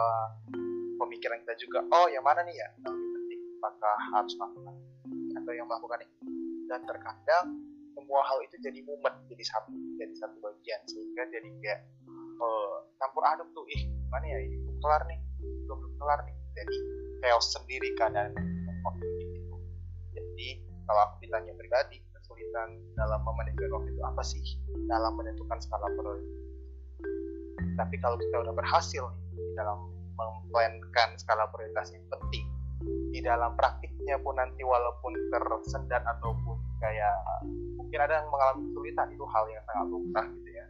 pemikiran 0.99 1.39
kita 1.47 1.55
juga 1.63 1.87
oh 1.95 2.11
yang 2.11 2.27
mana 2.27 2.43
nih 2.43 2.59
ya? 2.59 2.69
Yang 2.83 2.99
penting? 2.99 3.41
Apakah 3.63 3.97
harus 4.19 4.33
melakukan 4.35 4.75
atau 5.31 5.53
yang 5.55 5.67
melakukan 5.71 6.01
itu 6.03 6.19
dan 6.67 6.81
terkadang 6.87 7.47
semua 8.01 8.25
hal 8.25 8.41
itu 8.49 8.57
jadi 8.65 8.81
mumet 8.89 9.13
jadi 9.29 9.45
satu 9.45 9.77
jadi 10.01 10.15
satu 10.17 10.37
bagian. 10.41 10.81
Sehingga 10.89 11.23
jadi 11.29 11.49
kayak 11.61 11.81
uh, 12.41 12.89
campur 12.97 13.21
aduk 13.29 13.49
tuh 13.53 13.69
ih 13.77 13.85
mana 14.09 14.25
ya 14.25 14.39
ini 14.41 14.57
belum 14.65 14.77
kelar 14.81 15.05
nih 15.05 15.21
belum 15.69 15.81
kelar 16.01 16.21
nih. 16.25 16.37
Jadi 16.57 16.77
chaos 17.21 17.47
sendiri 17.53 17.93
keadaan 18.01 18.33
itu 19.21 19.55
jadi 20.17 20.49
kalau 20.89 21.01
aku 21.07 21.15
ditanya 21.23 21.53
pribadi 21.55 22.01
kesulitan 22.17 22.81
dalam 22.97 23.21
memanajemen 23.23 23.71
waktu 23.77 23.91
itu 23.93 24.03
apa 24.03 24.23
sih? 24.25 24.43
Dalam 24.89 25.13
menentukan 25.21 25.61
skala 25.61 25.87
prioritas. 25.95 26.41
Tapi 27.77 27.97
kalau 28.01 28.17
kita 28.17 28.37
udah 28.41 28.55
berhasil 28.57 29.05
nih 29.05 29.53
dalam 29.55 29.93
memplankan 30.17 31.17
skala 31.21 31.45
prioritas 31.53 31.93
yang 31.93 32.05
penting 32.09 32.45
di 33.13 33.21
dalam 33.21 33.53
praktiknya 33.57 34.17
pun 34.25 34.41
nanti 34.41 34.65
walaupun 34.65 35.13
tersendat 35.29 36.01
ataupun 36.09 36.57
kayak 36.81 37.17
mungkin 37.91 38.07
ada 38.07 38.23
yang 38.23 38.31
mengalami 38.31 38.63
kesulitan 38.71 39.07
itu 39.11 39.25
hal 39.27 39.45
yang 39.51 39.65
sangat 39.67 39.87
lumrah 39.91 40.27
gitu 40.31 40.51
ya 40.55 40.67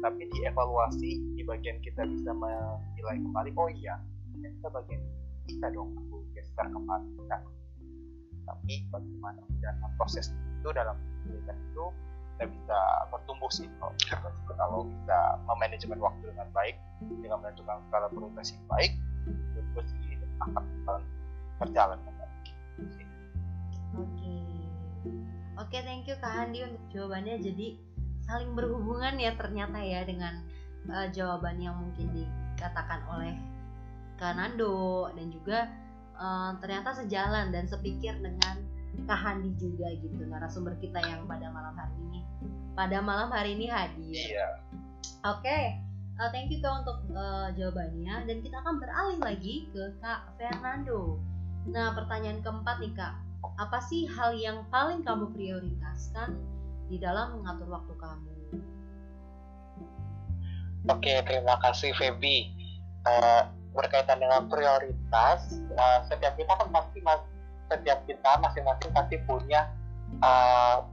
tapi 0.00 0.24
dievaluasi 0.32 1.10
di 1.36 1.44
bagian 1.44 1.76
kita 1.84 2.00
bisa 2.08 2.32
menilai 2.32 3.20
kembali 3.20 3.52
oh 3.60 3.68
iya 3.76 4.00
kita 4.40 4.72
bagian 4.72 5.04
kita 5.52 5.68
dong 5.68 5.92
aku 6.00 6.24
geser 6.32 6.64
kembali 6.72 7.12
nah, 7.28 7.44
tapi 8.48 8.88
bagaimana 8.88 9.44
dalam 9.60 9.92
proses 10.00 10.32
itu 10.32 10.72
dalam 10.72 10.96
kesulitan 10.96 11.60
itu 11.60 11.84
kita 12.40 12.44
bisa 12.48 12.78
bertumbuh 13.12 13.52
sih 13.52 13.68
kalau, 13.76 13.92
kalau 14.56 14.80
bisa 14.88 15.18
memanajemen 15.44 16.00
waktu 16.00 16.24
dengan 16.24 16.48
baik 16.56 16.80
dengan 17.20 17.36
menentukan 17.44 17.84
skala 17.92 18.08
prioritas 18.08 18.48
yang 18.56 18.64
baik 18.72 18.92
sih 19.84 20.16
akan 20.40 20.64
berjalan 21.60 22.00
Oke. 23.92 24.08
Okay. 24.24 24.51
Oke, 25.60 25.76
okay, 25.76 25.80
thank 25.84 26.08
you 26.08 26.16
Kak 26.16 26.32
Handi 26.32 26.64
untuk 26.64 26.80
jawabannya. 26.92 27.36
Jadi 27.44 27.76
saling 28.24 28.56
berhubungan 28.56 29.20
ya 29.20 29.36
ternyata 29.36 29.78
ya 29.84 30.00
dengan 30.06 30.40
uh, 30.88 31.06
jawaban 31.12 31.60
yang 31.60 31.76
mungkin 31.76 32.08
dikatakan 32.14 33.04
oleh 33.12 33.36
Kak 34.16 34.38
Nando 34.38 35.10
dan 35.12 35.28
juga 35.28 35.68
uh, 36.16 36.56
ternyata 36.62 36.96
sejalan 37.04 37.52
dan 37.52 37.68
sepikir 37.68 38.16
dengan 38.22 38.64
Kak 39.04 39.20
Handi 39.20 39.52
juga 39.60 39.92
gitu 39.92 40.24
narasumber 40.24 40.76
kita 40.80 41.00
yang 41.04 41.28
pada 41.28 41.48
malam 41.52 41.74
hari 41.76 41.96
ini 42.08 42.20
pada 42.72 43.04
malam 43.04 43.28
hari 43.28 43.56
ini 43.56 43.68
hadir. 43.68 44.08
Iya. 44.08 44.48
Oke. 45.28 45.44
Okay. 45.44 45.64
Uh, 46.20 46.28
thank 46.28 46.52
you 46.52 46.60
Kak 46.60 46.84
untuk 46.84 47.08
uh, 47.16 47.48
jawabannya 47.56 48.28
dan 48.28 48.36
kita 48.44 48.56
akan 48.60 48.76
beralih 48.80 49.18
lagi 49.20 49.68
ke 49.72 49.96
Kak 50.00 50.36
Fernando. 50.36 51.16
Nah, 51.68 51.96
pertanyaan 51.96 52.44
keempat 52.44 52.84
nih 52.84 52.92
Kak, 52.92 53.14
apa 53.58 53.78
sih 53.86 54.06
hal 54.06 54.34
yang 54.38 54.66
paling 54.70 55.02
kamu 55.02 55.30
prioritaskan 55.34 56.38
di 56.86 56.96
dalam 56.98 57.38
mengatur 57.40 57.68
waktu 57.70 57.94
kamu? 57.98 58.30
Oke, 60.90 61.22
terima 61.22 61.58
kasih 61.62 61.94
Feby. 61.94 62.50
Uh, 63.02 63.50
berkaitan 63.74 64.18
dengan 64.22 64.46
prioritas, 64.46 65.58
uh, 65.74 66.04
setiap 66.06 66.34
kita 66.38 66.52
kan 66.54 66.68
pasti 66.70 66.98
mas, 67.02 67.22
setiap 67.70 68.04
kita 68.06 68.30
masing-masing 68.38 68.90
pasti 68.94 69.16
punya 69.26 69.70
uh, 70.22 70.86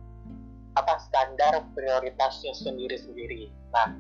apa 0.78 0.94
standar 1.02 1.66
prioritasnya 1.74 2.54
sendiri-sendiri. 2.56 3.50
Nah, 3.74 3.94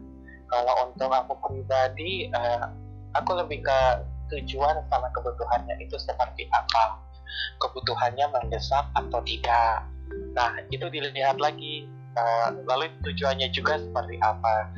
kalau 0.49 0.89
untuk 0.89 1.09
aku 1.11 1.33
pribadi, 1.41 2.29
uh, 2.33 2.69
aku 3.17 3.35
lebih 3.37 3.65
ke 3.65 3.79
tujuan 4.29 4.77
sama 4.93 5.09
kebutuhannya 5.11 5.81
itu 5.81 5.97
seperti 5.97 6.45
apa 6.53 7.08
kebutuhannya 7.59 8.25
mendesak 8.31 8.85
atau 8.95 9.19
tidak. 9.25 9.85
Nah 10.33 10.57
itu 10.69 10.85
dilihat 10.89 11.37
lagi. 11.37 11.87
Uh, 12.17 12.65
lalu 12.65 12.89
tujuannya 13.05 13.53
juga 13.53 13.79
seperti 13.79 14.17
apa? 14.19 14.73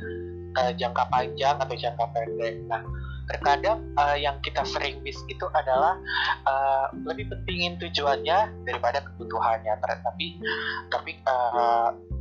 Uh, 0.52 0.70
jangka 0.76 1.08
panjang 1.08 1.56
atau 1.58 1.74
jangka 1.74 2.04
pendek? 2.12 2.60
Nah 2.68 2.84
terkadang 3.30 3.80
uh, 3.96 4.18
yang 4.18 4.36
kita 4.44 4.60
sering 4.66 5.00
miss 5.00 5.16
itu 5.32 5.46
adalah 5.56 5.96
uh, 6.44 6.92
lebih 7.08 7.32
pentingin 7.32 7.80
tujuannya 7.80 8.52
daripada 8.68 9.00
kebutuhannya. 9.00 9.74
Tapi 9.80 10.26
tapi 10.92 11.12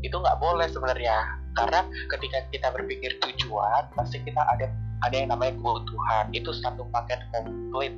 itu 0.02 0.16
nggak 0.16 0.40
boleh 0.40 0.68
sebenarnya. 0.72 1.38
Karena 1.52 1.84
ketika 2.08 2.48
kita 2.48 2.68
berpikir 2.72 3.20
tujuan 3.20 3.92
pasti 4.00 4.24
kita 4.24 4.40
ada 4.40 4.72
ada 5.04 5.16
yang 5.16 5.30
namanya 5.36 5.54
kebutuhan. 5.60 6.32
Itu 6.32 6.56
satu 6.56 6.88
paket 6.90 7.20
komplit 7.36 7.94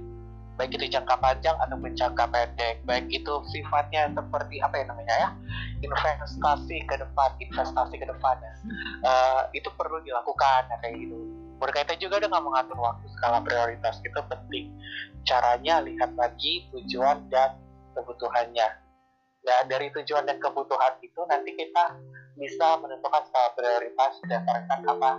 baik 0.53 0.77
itu 0.77 0.86
jangka 0.93 1.17
panjang 1.17 1.57
atau 1.57 1.77
jangka 1.81 2.25
pendek. 2.29 2.75
Baik 2.86 3.10
itu 3.10 3.33
sifatnya 3.50 4.10
seperti 4.13 4.62
apa 4.62 4.75
ya 4.77 4.86
namanya 4.86 5.15
ya? 5.17 5.29
Investasi 5.81 6.77
ke 6.86 6.95
depan 6.95 7.29
investasi 7.41 7.95
ke 7.98 8.05
depan 8.05 8.36
uh, 9.03 9.50
itu 9.51 9.67
perlu 9.74 10.00
dilakukan 10.05 10.69
ya, 10.69 10.77
kayak 10.79 10.95
gitu. 11.01 11.17
Berkaitan 11.57 11.98
juga 11.98 12.19
dengan 12.22 12.43
mengatur 12.43 12.77
waktu 12.77 13.05
skala 13.17 13.39
prioritas 13.41 13.98
itu 14.03 14.19
penting. 14.29 14.65
Caranya 15.25 15.81
lihat 15.81 16.13
lagi 16.13 16.69
tujuan 16.72 17.27
dan 17.33 17.57
kebutuhannya. 17.98 18.67
Nah 19.43 19.60
dari 19.67 19.91
tujuan 19.91 20.24
dan 20.24 20.39
kebutuhan 20.39 21.00
itu 21.03 21.19
nanti 21.27 21.51
kita 21.55 21.98
bisa 22.38 22.77
menentukan 22.81 23.24
skala 23.29 23.50
prioritas 23.57 24.12
berdasarkan 24.22 24.79
apa 24.86 25.12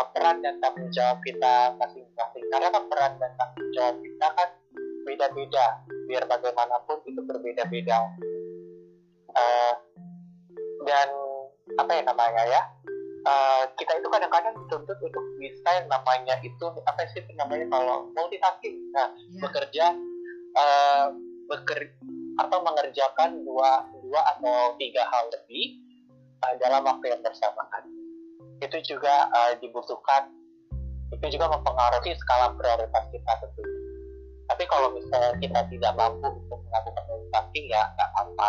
uh, 0.00 0.06
peran 0.16 0.40
dan 0.40 0.58
tanggung 0.58 0.88
jawab 0.90 1.20
kita 1.22 1.76
masing-masing. 1.76 2.44
Karena 2.48 2.68
kan 2.72 2.84
peran 2.88 3.12
dan 3.20 3.32
tanggung 3.36 3.70
jawab 3.76 3.96
kita 4.00 4.26
kan 4.32 4.48
beda-beda 5.02 5.82
biar 6.06 6.24
bagaimanapun 6.26 6.98
itu 7.06 7.20
berbeda-beda. 7.22 7.98
Uh, 9.32 9.74
dan 10.84 11.08
apa 11.78 11.90
ya 11.94 12.02
namanya 12.04 12.42
ya? 12.46 12.62
Uh, 13.22 13.64
kita 13.78 14.02
itu 14.02 14.08
kadang-kadang 14.10 14.50
dituntut 14.66 14.98
untuk 14.98 15.24
bisa 15.38 15.68
yang 15.78 15.86
namanya 15.86 16.34
itu 16.42 16.64
apa 16.84 17.06
sih 17.14 17.22
namanya 17.38 17.70
kalau 17.70 18.10
multitasking? 18.18 18.82
Nah 18.90 19.14
yeah. 19.14 19.42
bekerja 19.46 19.86
uh, 20.58 21.06
beker 21.46 21.80
atau 22.42 22.58
mengerjakan 22.66 23.46
dua 23.46 23.86
dua 24.02 24.20
atau 24.36 24.74
tiga 24.80 25.06
hal 25.06 25.30
lebih 25.30 25.78
uh, 26.42 26.54
dalam 26.58 26.82
waktu 26.82 27.14
yang 27.14 27.22
bersamaan. 27.22 27.82
Itu 28.58 28.78
juga 28.82 29.30
uh, 29.30 29.54
dibutuhkan. 29.62 30.34
Itu 31.14 31.28
juga 31.30 31.46
mempengaruhi 31.46 32.16
skala 32.18 32.56
prioritas 32.58 33.04
kita 33.12 33.32
tentunya 33.38 33.71
tapi 34.50 34.64
kalau 34.66 34.94
misalnya 34.94 35.32
kita 35.38 35.60
tidak 35.70 35.92
mampu 35.94 36.26
untuk 36.26 36.60
melakukan 36.66 37.04
multitasking 37.10 37.66
ya 37.70 37.82
nggak 37.94 38.10
apa 38.18 38.48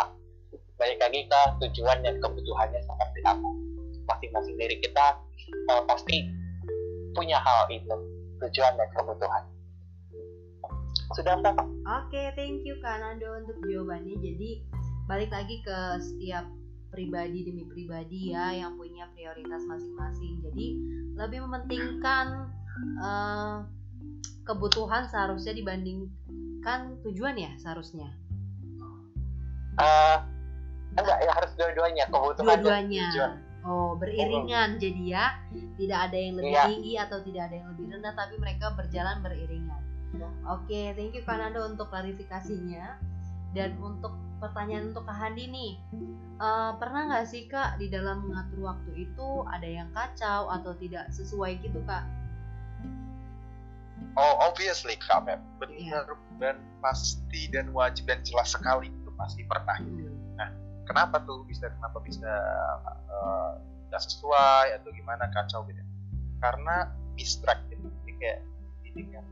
balik 0.74 0.98
lagi 0.98 1.20
ke 1.30 1.40
tujuan 1.62 2.02
dan 2.02 2.18
kebutuhannya 2.18 2.80
seperti 2.82 3.20
apa 3.22 3.48
masing-masing 4.10 4.54
diri 4.58 4.76
kita 4.82 5.16
uh, 5.70 5.82
pasti 5.88 6.28
punya 7.14 7.38
hal 7.40 7.70
itu 7.70 7.96
tujuan 8.42 8.72
dan 8.76 8.88
kebutuhan. 8.92 9.42
Sudah 11.14 11.38
Oke, 11.38 11.54
okay, 12.10 12.26
thank 12.34 12.66
you 12.66 12.74
Kak 12.82 12.98
Nando 12.98 13.38
untuk 13.38 13.60
jawabannya. 13.62 14.18
Jadi 14.18 14.66
balik 15.06 15.30
lagi 15.30 15.62
ke 15.62 15.78
setiap 16.00 16.48
pribadi 16.90 17.46
demi 17.46 17.66
pribadi 17.66 18.34
ya 18.34 18.54
yang 18.54 18.74
punya 18.74 19.06
prioritas 19.14 19.62
masing-masing. 19.68 20.42
Jadi 20.42 20.66
lebih 21.14 21.44
mementingkan 21.46 22.50
uh, 22.98 23.62
kebutuhan 24.44 25.08
seharusnya 25.08 25.56
dibandingkan 25.56 27.00
tujuan 27.02 27.36
ya 27.38 27.52
seharusnya? 27.60 28.12
Uh, 29.74 30.22
enggak 30.94 31.18
ya 31.26 31.32
harus 31.34 31.52
dua-duanya 31.58 32.04
kebutuhan 32.06 32.62
dua-duanya. 32.62 33.08
oh 33.64 33.96
beriringan 33.98 34.78
jadi 34.78 35.02
ya 35.02 35.26
tidak 35.80 35.98
ada 36.10 36.18
yang 36.20 36.34
lebih 36.38 36.54
iya. 36.54 36.64
tinggi 36.68 36.92
atau 37.00 37.18
tidak 37.24 37.42
ada 37.50 37.54
yang 37.58 37.68
lebih 37.74 37.84
rendah 37.90 38.14
tapi 38.14 38.34
mereka 38.38 38.66
berjalan 38.76 39.18
beriringan. 39.24 39.82
Oke 40.46 40.70
okay, 40.70 40.86
thank 40.94 41.10
you 41.16 41.24
Kanando 41.26 41.66
untuk 41.66 41.90
klarifikasinya. 41.90 43.14
Dan 43.54 43.78
untuk 43.78 44.18
pertanyaan 44.42 44.90
untuk 44.90 45.06
Kak 45.06 45.14
Handi 45.14 45.46
nih 45.46 45.72
uh, 46.42 46.74
pernah 46.74 47.06
nggak 47.06 47.26
sih 47.26 47.46
Kak 47.46 47.78
di 47.78 47.86
dalam 47.86 48.26
mengatur 48.26 48.66
waktu 48.66 49.06
itu 49.06 49.28
ada 49.46 49.66
yang 49.66 49.88
kacau 49.94 50.50
atau 50.50 50.74
tidak 50.78 51.06
sesuai 51.14 51.62
gitu 51.62 51.78
Kak? 51.86 52.02
Oh 54.14 54.34
obviously 54.46 54.94
Kak 55.02 55.26
Mem 55.26 55.42
benar 55.58 56.06
yeah. 56.06 56.38
dan 56.38 56.56
pasti 56.78 57.50
dan 57.50 57.74
wajib 57.74 58.06
dan 58.06 58.22
jelas 58.22 58.54
sekali 58.54 58.90
itu 58.90 59.10
pasti 59.18 59.42
pernah. 59.46 59.74
Hmm. 59.78 60.14
Nah 60.38 60.48
kenapa 60.86 61.18
tuh 61.26 61.42
bisa 61.50 61.66
kenapa 61.74 61.98
bisa 62.02 62.30
eh, 63.10 63.50
nggak 63.90 64.00
uh, 64.00 64.04
sesuai 64.06 64.78
atau 64.78 64.90
gimana 64.94 65.26
kacau 65.34 65.66
gitu? 65.66 65.82
Karena 66.38 66.94
distract 67.18 67.66
gitu. 67.74 67.90
Jadi 67.90 68.12
kayak 68.22 68.40
ini 68.94 69.02
yang 69.10 69.26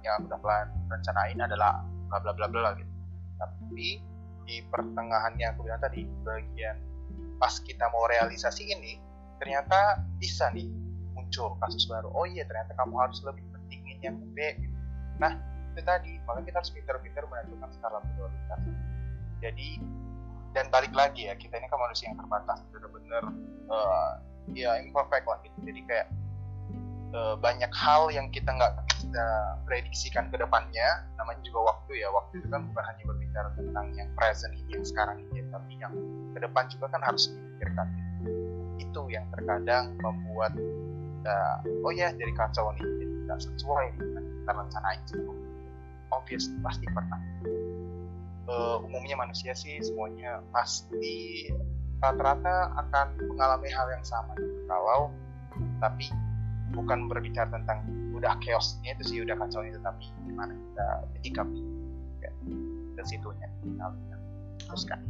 yang 0.00 0.22
aku 0.22 0.32
udah 0.32 0.40
plan 0.40 0.68
rencanain 0.88 1.38
adalah 1.42 1.84
bla 2.08 2.18
bla 2.22 2.32
bla 2.32 2.46
bla 2.48 2.70
gitu. 2.78 2.92
Tapi 3.36 4.00
di 4.46 4.62
pertengahannya 4.70 5.44
aku 5.52 5.66
bilang 5.66 5.82
tadi 5.82 6.06
bagian 6.22 6.78
pas 7.36 7.58
kita 7.60 7.90
mau 7.92 8.08
realisasi 8.08 8.70
ini 8.72 8.96
ternyata 9.42 10.00
bisa 10.16 10.48
nih 10.54 10.70
muncul 11.12 11.58
kasus 11.60 11.84
baru 11.90 12.08
oh 12.14 12.24
iya 12.24 12.46
ternyata 12.48 12.72
kamu 12.78 12.94
harus 12.96 13.20
lebih 13.26 13.44
yang 14.02 14.16
B. 14.32 14.56
Nah 15.20 15.36
itu 15.76 15.84
tadi 15.84 16.16
makanya 16.24 16.46
kita 16.48 16.56
harus 16.64 16.72
pintar-pintar 16.72 17.22
menentukan 17.28 17.68
skala 17.76 18.00
prioritas. 18.00 18.60
Jadi 19.44 19.68
dan 20.56 20.72
balik 20.72 20.96
lagi 20.96 21.28
ya 21.28 21.36
kita 21.36 21.60
ini 21.60 21.68
kan 21.68 21.76
manusia 21.76 22.08
yang 22.08 22.16
terbatas 22.16 22.64
benar-benar 22.72 23.24
uh, 23.68 24.12
ya 24.56 24.80
imperfect 24.80 25.28
lah 25.28 25.36
gitu. 25.44 25.68
Jadi 25.68 25.80
kayak 25.84 26.08
uh, 27.12 27.36
banyak 27.36 27.68
hal 27.76 28.08
yang 28.08 28.32
kita 28.32 28.48
nggak 28.48 28.72
bisa 28.88 29.24
prediksikan 29.68 30.32
ke 30.32 30.40
depannya. 30.40 31.04
Namanya 31.20 31.44
juga 31.44 31.76
waktu 31.76 32.00
ya 32.00 32.08
waktu 32.08 32.40
itu 32.40 32.48
kan 32.48 32.64
bukan 32.72 32.84
hanya 32.88 33.02
berbicara 33.04 33.48
tentang 33.52 33.86
yang 33.92 34.08
present 34.16 34.56
ini 34.56 34.80
yang 34.80 34.86
sekarang 34.88 35.20
ini 35.28 35.44
tapi 35.52 35.76
yang 35.76 35.92
ke 36.32 36.38
depan 36.40 36.64
juga 36.72 36.88
kan 36.88 37.04
harus 37.04 37.28
dipikirkan. 37.28 37.86
Itu 38.80 39.12
yang 39.12 39.28
terkadang 39.28 39.92
membuat 40.00 40.56
uh, 41.28 41.84
oh 41.84 41.92
ya 41.92 42.16
dari 42.16 42.32
kacau 42.32 42.72
ini 42.80 43.15
tidak 43.26 43.42
sesuai 43.42 43.86
dengan 43.98 44.22
kita 44.22 44.52
rencanain 44.54 45.00
sebelum 45.10 45.36
obvious 46.14 46.46
pasti 46.62 46.86
pernah. 46.94 47.20
Uh, 48.46 48.78
umumnya 48.86 49.18
manusia 49.18 49.50
sih 49.58 49.82
semuanya 49.82 50.38
pasti 50.54 51.50
rata-rata 51.98 52.70
akan 52.78 53.18
mengalami 53.26 53.66
hal 53.74 53.90
yang 53.90 54.04
sama. 54.06 54.38
Kalau 54.70 55.10
tapi 55.82 56.06
bukan 56.70 57.10
berbicara 57.10 57.50
tentang 57.50 57.82
udah 58.14 58.38
chaosnya 58.38 58.94
itu 58.94 59.02
sih 59.02 59.18
udah 59.26 59.34
kacau 59.34 59.66
itu 59.66 59.82
tapi 59.82 60.06
gimana 60.22 60.54
kita 60.54 60.86
menyikapi. 61.18 61.60
Ya, 62.22 62.30
ke 62.96 63.02
situnya. 63.02 63.50
Teruskan 64.66 65.02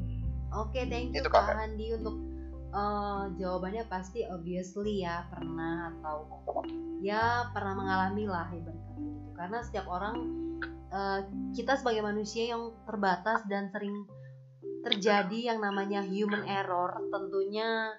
oke 0.56 0.72
okay, 0.72 0.88
thank 0.88 1.12
you 1.12 1.20
itu, 1.20 1.28
Kak. 1.28 1.52
Handi 1.52 1.92
untuk 1.92 2.16
uh, 2.72 3.30
jawabannya 3.36 3.86
pasti 3.90 4.24
obviously 4.26 5.02
ya 5.04 5.26
pernah 5.30 5.92
atau 5.98 6.26
ya 7.02 7.50
pernah 7.52 7.74
mengalami 7.76 8.24
lah 8.26 8.48
ibarat 8.50 8.78
kata 8.78 8.94
gitu. 9.02 9.30
Karena 9.36 9.58
setiap 9.62 9.86
orang 9.90 10.16
uh, 10.90 11.20
kita 11.52 11.76
sebagai 11.76 12.02
manusia 12.02 12.56
yang 12.56 12.72
terbatas 12.88 13.44
dan 13.46 13.68
sering 13.70 14.06
terjadi 14.86 15.54
yang 15.54 15.58
namanya 15.58 16.06
human 16.06 16.46
error 16.46 16.94
tentunya 17.10 17.90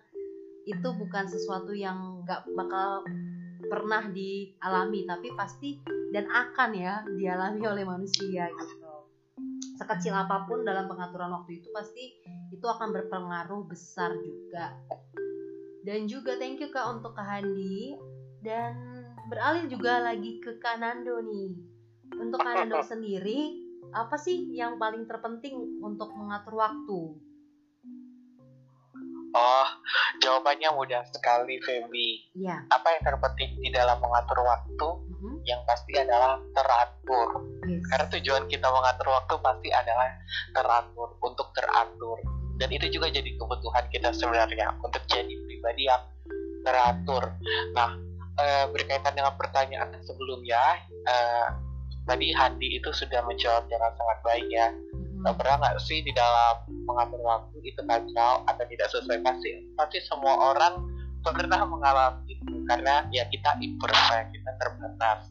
itu 0.64 0.88
bukan 0.96 1.28
sesuatu 1.28 1.76
yang 1.76 2.24
nggak 2.24 2.48
bakal 2.56 3.04
pernah 3.68 4.08
dialami 4.08 5.04
tapi 5.04 5.28
pasti 5.36 5.80
dan 6.16 6.32
akan 6.32 6.72
ya 6.76 7.04
dialami 7.20 7.64
oleh 7.68 7.84
manusia 7.84 8.48
gitu 8.48 8.87
sekecil 9.78 10.14
apa 10.18 10.50
pun 10.50 10.66
dalam 10.66 10.90
pengaturan 10.90 11.30
waktu 11.38 11.62
itu 11.62 11.70
pasti 11.70 12.18
itu 12.50 12.66
akan 12.66 12.90
berpengaruh 12.92 13.64
besar 13.70 14.18
juga 14.18 14.74
dan 15.86 16.10
juga 16.10 16.36
thank 16.42 16.58
you 16.60 16.74
kak 16.74 16.84
untuk 16.90 17.14
kak 17.14 17.24
Handi 17.24 17.96
dan 18.42 19.06
beralih 19.30 19.70
juga 19.70 20.02
lagi 20.02 20.42
ke 20.42 20.58
Kanando 20.58 21.22
nih 21.22 21.54
untuk 22.18 22.42
Kanando 22.42 22.82
sendiri 22.92 23.64
apa 23.94 24.18
sih 24.20 24.52
yang 24.52 24.82
paling 24.82 25.06
terpenting 25.06 25.80
untuk 25.80 26.12
mengatur 26.18 26.58
waktu 26.58 27.02
Oh, 29.38 29.70
jawabannya 30.24 30.72
mudah 30.74 31.04
sekali, 31.14 31.62
Feby. 31.62 32.32
Ya. 32.34 32.64
Apa 32.74 32.96
yang 32.98 33.04
terpenting 33.06 33.60
di 33.62 33.70
dalam 33.70 34.02
mengatur 34.02 34.40
waktu? 34.42 34.88
Mm-hmm. 35.14 35.36
Yang 35.46 35.62
pasti 35.68 35.94
adalah 35.94 36.42
teratur. 36.58 37.30
Yes. 37.68 37.84
Karena 37.92 38.06
tujuan 38.16 38.44
kita 38.48 38.68
mengatur 38.72 39.08
waktu 39.12 39.36
pasti 39.44 39.70
adalah 39.76 40.10
teratur, 40.56 41.20
untuk 41.20 41.52
teratur. 41.52 42.18
Dan 42.58 42.74
itu 42.74 42.90
juga 42.90 43.14
jadi 43.14 43.38
kebutuhan 43.38 43.86
kita 43.94 44.10
sebenarnya 44.16 44.74
untuk 44.82 45.04
jadi 45.06 45.30
pribadi 45.46 45.86
yang 45.86 46.02
teratur. 46.66 47.38
Nah, 47.78 47.94
e, 48.40 48.46
berkaitan 48.74 49.14
dengan 49.14 49.38
pertanyaan 49.38 49.94
sebelumnya, 50.02 50.82
e, 51.06 51.16
tadi 52.08 52.32
Handi 52.34 52.80
itu 52.80 52.90
sudah 52.96 53.20
menjawab 53.28 53.68
dengan 53.68 53.92
sangat 54.00 54.20
baik 54.24 54.48
ya 54.48 54.72
Gak 55.18 55.36
pernah 55.44 55.56
nggak 55.60 55.82
sih 55.84 56.00
di 56.06 56.14
dalam 56.16 56.56
mengatur 56.88 57.20
waktu 57.26 57.58
itu 57.66 57.82
kacau 57.84 58.46
atau 58.48 58.64
tidak 58.70 58.88
sesuai 58.94 59.20
pasti 59.26 59.50
pasti 59.76 59.98
semua 60.06 60.54
orang 60.56 60.78
pernah 61.28 61.68
mengalami 61.68 62.24
itu 62.32 62.64
karena 62.72 63.04
ya 63.12 63.28
kita 63.28 63.60
imperfect 63.60 64.32
kita 64.32 64.52
terbatas 64.62 65.28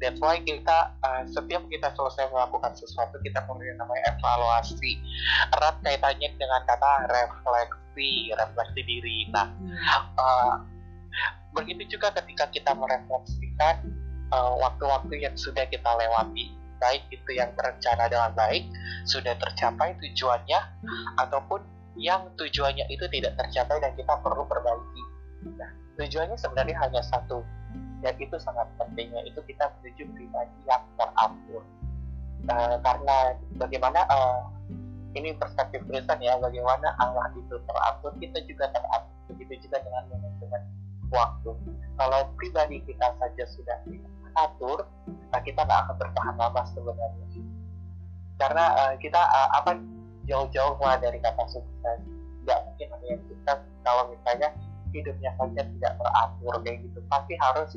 that's 0.00 0.18
why 0.18 0.40
kita 0.40 0.96
uh, 1.04 1.22
setiap 1.28 1.62
kita 1.68 1.92
selesai 1.94 2.32
melakukan 2.32 2.72
sesuatu 2.74 3.20
kita 3.22 3.44
yang 3.44 3.78
namanya 3.78 4.16
evaluasi. 4.16 4.98
Erat 5.54 5.76
kaitannya 5.84 6.28
dengan 6.40 6.64
kata 6.64 7.06
refleksi 7.12 8.32
refleksi 8.34 8.80
diri. 8.82 9.18
Nah 9.30 9.48
uh, 10.16 10.54
begitu 11.52 11.96
juga 11.98 12.10
ketika 12.16 12.48
kita 12.50 12.72
merefleksikan 12.74 13.84
uh, 14.32 14.54
waktu-waktu 14.58 15.20
yang 15.20 15.34
sudah 15.36 15.66
kita 15.68 15.90
lewati 15.98 16.56
baik 16.80 17.04
itu 17.12 17.36
yang 17.36 17.52
terencana 17.52 18.08
dengan 18.08 18.32
baik 18.32 18.72
sudah 19.04 19.36
tercapai 19.36 19.92
tujuannya 20.00 20.60
ataupun 21.20 21.60
yang 22.00 22.32
tujuannya 22.40 22.88
itu 22.88 23.04
tidak 23.12 23.36
tercapai 23.36 23.76
dan 23.84 23.92
kita 23.92 24.14
perlu 24.24 24.48
perbaiki. 24.48 25.02
Nah, 25.60 25.70
tujuannya 26.00 26.40
sebenarnya 26.40 26.76
hanya 26.80 27.02
satu, 27.04 27.44
dan 28.00 28.14
itu 28.16 28.36
sangat 28.40 28.66
pentingnya 28.80 29.20
itu 29.28 29.40
kita 29.44 29.68
menuju 29.80 30.04
pribadi 30.16 30.56
yang 30.68 30.84
teratur. 30.96 31.62
Uh, 32.48 32.76
karena 32.80 33.16
bagaimana 33.60 34.00
uh, 34.08 34.48
ini 35.12 35.36
perspektif 35.36 35.84
Kristen 35.84 36.24
ya, 36.24 36.40
bagaimana 36.40 36.96
Allah 36.96 37.28
itu 37.36 37.60
teratur, 37.68 38.12
kita 38.16 38.40
juga 38.48 38.72
teratur. 38.72 39.12
Begitu 39.28 39.68
juga 39.68 39.78
dengan 39.84 40.08
manajemen 40.08 40.62
waktu. 41.12 41.50
Kalau 42.00 42.20
pribadi 42.40 42.80
kita 42.88 43.12
saja 43.20 43.44
sudah 43.52 43.78
teratur, 43.84 44.88
nah 45.28 45.40
kita 45.44 45.60
nggak 45.62 45.80
akan 45.84 45.96
bertahan 46.00 46.34
lama 46.40 46.62
sebenarnya 46.72 47.30
karena 48.40 48.64
uh, 48.72 48.94
kita 48.96 49.20
uh, 49.20 49.48
apa 49.60 49.76
jauh-jauh 50.24 50.80
dari 50.96 51.20
kata 51.20 51.44
sukses 51.52 52.00
nggak 52.48 52.58
mungkin 52.64 52.88
yang 53.04 53.20
sukses 53.28 53.58
kalau 53.84 54.08
misalnya 54.08 54.48
hidupnya 54.90 55.30
saja 55.38 55.62
tidak 55.62 55.92
teratur 55.98 56.54
kayak 56.66 56.78
gitu 56.86 56.98
pasti 57.10 57.34
harus 57.38 57.70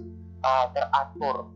uh, 0.43 0.65
teratur. 0.73 1.49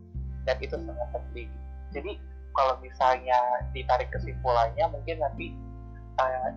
Dan 0.46 0.56
itu 0.64 0.76
sangat 0.80 1.08
penting. 1.12 1.48
Jadi 1.92 2.12
kalau 2.56 2.74
misalnya 2.80 3.38
ditarik 3.76 4.08
kesimpulannya 4.10 4.84
mungkin 4.90 5.16
nanti 5.20 5.54
uh, 6.18 6.50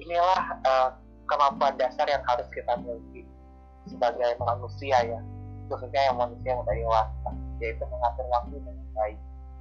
inilah 0.00 0.40
uh, 0.64 0.88
kemampuan 1.28 1.76
dasar 1.76 2.08
yang 2.08 2.24
harus 2.26 2.48
kita 2.50 2.74
miliki 2.80 3.28
sebagai 3.86 4.38
manusia 4.40 4.98
ya. 5.04 5.20
Khususnya 5.70 6.10
yang 6.10 6.18
manusia 6.18 6.56
yang 6.56 6.64
dewasa 6.66 7.30
yaitu 7.60 7.84
mengatur 7.86 8.26
waktu 8.32 8.56
dengan 8.58 8.88
baik. 8.96 9.18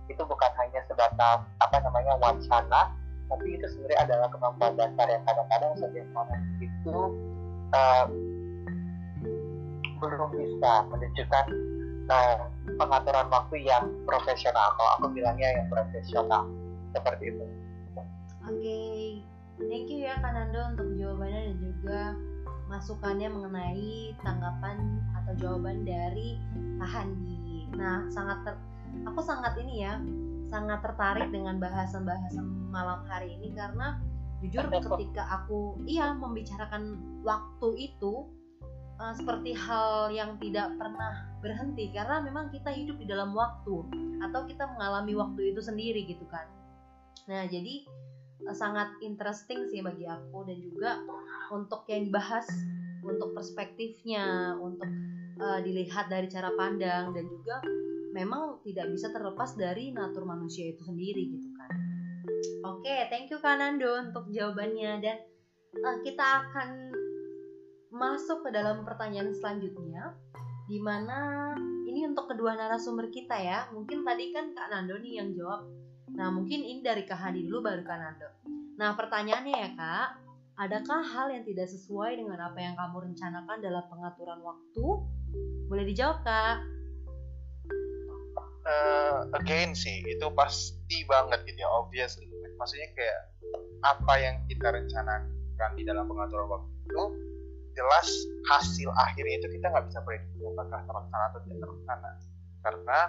Itu 0.10 0.26
bukan 0.26 0.52
hanya 0.58 0.82
sebatas 0.90 1.46
apa 1.62 1.78
namanya 1.86 2.18
wacana 2.18 2.98
tapi 3.30 3.46
itu 3.56 3.66
sebenarnya 3.70 4.00
adalah 4.10 4.28
kemampuan 4.34 4.74
dasar 4.74 5.06
yang 5.06 5.22
kadang-kadang 5.22 5.72
orang 6.18 6.44
itu 6.58 6.98
uh, 7.78 8.06
belum 10.00 10.30
bisa 10.34 10.72
menunjukkan 10.90 11.46
uh, 12.10 12.40
pengaturan 12.80 13.28
waktu 13.30 13.56
yang 13.68 13.92
profesional 14.08 14.74
kalau 14.80 14.92
aku 15.00 15.06
bilangnya 15.14 15.60
yang 15.60 15.68
profesional 15.68 16.48
seperti 16.96 17.36
itu 17.36 17.46
oke 18.48 18.50
okay. 18.50 19.22
thank 19.70 19.88
you 19.92 20.08
ya 20.08 20.16
Kanando 20.24 20.74
untuk 20.74 20.88
jawabannya 20.98 21.42
dan 21.54 21.58
juga 21.60 22.02
masukannya 22.70 23.30
mengenai 23.34 24.14
tanggapan 24.22 25.02
atau 25.18 25.34
jawaban 25.42 25.84
dari 25.84 26.38
Kak 26.78 26.86
Handi. 26.86 27.66
Nah, 27.74 28.06
sangat 28.14 28.46
ter, 28.46 28.56
aku 29.10 29.26
sangat 29.26 29.58
ini 29.58 29.84
ya, 29.84 29.98
sangat 30.54 30.86
tertarik 30.86 31.34
dengan 31.34 31.58
bahasan-bahasan 31.58 32.46
malam 32.70 33.02
hari 33.10 33.34
ini 33.42 33.58
karena 33.58 33.98
jujur 34.40 34.70
ketika 34.96 35.26
aku 35.42 35.82
iya 35.90 36.14
membicarakan 36.14 37.02
waktu 37.26 37.90
itu 37.90 38.30
uh, 39.00 39.14
seperti 39.16 39.56
hal 39.56 40.12
yang 40.12 40.36
tidak 40.38 40.76
pernah 40.76 41.26
berhenti 41.40 41.90
karena 41.96 42.20
memang 42.20 42.52
kita 42.52 42.70
hidup 42.70 43.00
di 43.00 43.08
dalam 43.08 43.32
waktu 43.32 43.88
atau 44.20 44.44
kita 44.46 44.68
mengalami 44.76 45.16
waktu 45.16 45.56
itu 45.56 45.64
sendiri 45.64 46.04
gitu 46.06 46.28
kan. 46.28 46.46
Nah, 47.32 47.48
jadi 47.48 47.88
uh, 48.46 48.56
sangat 48.56 48.92
interesting 49.00 49.66
sih 49.72 49.80
bagi 49.80 50.06
aku 50.06 50.44
dan 50.44 50.60
juga 50.60 51.00
untuk 51.50 51.88
yang 51.88 52.12
dibahas 52.12 52.46
untuk 53.04 53.32
perspektifnya 53.32 54.56
untuk 54.60 54.88
uh, 55.40 55.60
dilihat 55.64 56.12
dari 56.12 56.28
cara 56.28 56.52
pandang 56.54 57.16
dan 57.16 57.26
juga 57.26 57.64
memang 58.12 58.60
tidak 58.66 58.92
bisa 58.92 59.08
terlepas 59.14 59.56
dari 59.56 59.96
natur 59.96 60.28
manusia 60.28 60.74
itu 60.74 60.82
sendiri 60.84 61.24
gitu 61.40 61.50
kan 61.56 61.72
oke 62.68 62.84
okay, 62.84 63.08
thank 63.08 63.32
you 63.32 63.40
Kanando 63.40 64.04
untuk 64.04 64.28
jawabannya 64.34 65.00
dan 65.00 65.18
uh, 65.86 65.98
kita 66.04 66.26
akan 66.44 66.92
masuk 68.00 68.48
ke 68.48 68.50
dalam 68.56 68.88
pertanyaan 68.88 69.36
selanjutnya 69.36 70.16
di 70.72 70.80
mana 70.80 71.52
ini 71.84 72.08
untuk 72.08 72.32
kedua 72.32 72.56
narasumber 72.56 73.12
kita 73.12 73.36
ya 73.36 73.68
mungkin 73.76 74.08
tadi 74.08 74.32
kan 74.32 74.56
Kak 74.56 74.72
Nando 74.72 74.96
nih 75.04 75.20
yang 75.20 75.36
jawab 75.36 75.68
nah 76.16 76.32
mungkin 76.32 76.64
ini 76.64 76.80
dari 76.80 77.04
Kak 77.04 77.20
Hadi 77.20 77.44
dulu 77.44 77.68
baru 77.68 77.84
Kak 77.84 78.00
Nando 78.00 78.30
nah 78.80 78.96
pertanyaannya 78.96 79.56
ya 79.56 79.72
Kak 79.76 80.10
Adakah 80.60 81.00
hal 81.16 81.32
yang 81.32 81.48
tidak 81.48 81.72
sesuai 81.72 82.20
dengan 82.20 82.36
apa 82.36 82.60
yang 82.60 82.76
kamu 82.76 83.08
rencanakan 83.08 83.64
dalam 83.64 83.80
pengaturan 83.88 84.44
waktu? 84.44 84.86
Boleh 85.72 85.88
dijawab, 85.88 86.20
Kak. 86.28 86.68
uh, 88.70 89.20
again 89.40 89.74
sih 89.74 90.04
itu 90.06 90.28
pasti 90.36 91.04
banget 91.10 91.42
gitu 91.48 91.64
ya 91.64 91.70
obvious 91.70 92.20
maksudnya 92.60 92.90
kayak 92.94 93.22
apa 93.82 94.14
yang 94.20 94.36
kita 94.46 94.68
rencanakan 94.70 95.70
di 95.80 95.84
dalam 95.88 96.06
pengaturan 96.06 96.48
waktu 96.52 96.70
itu 96.86 97.04
jelas 97.80 98.08
hasil 98.52 98.92
akhirnya 99.00 99.40
itu 99.40 99.48
kita 99.56 99.72
nggak 99.72 99.88
bisa 99.88 100.00
prediksi 100.04 100.44
apakah 100.44 100.84
terlaksana 100.84 101.26
atau 101.32 101.40
tidak 101.48 101.58
terlaksana 101.64 102.12
karena 102.60 103.00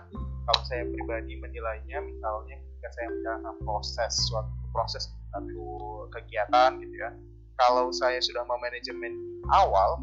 kalau 0.47 0.63
saya 0.71 0.83
pribadi 0.87 1.35
menilainya 1.43 1.99
misalnya 2.07 2.55
ketika 2.55 2.89
saya 2.95 3.07
menjalankan 3.11 3.57
proses 3.67 4.13
suatu 4.31 4.55
proses 4.71 5.03
satu 5.35 5.67
kegiatan 6.15 6.79
gitu 6.79 6.95
ya 6.95 7.11
kalau 7.59 7.91
saya 7.91 8.23
sudah 8.23 8.47
memanajemen 8.47 9.19
awal 9.51 9.99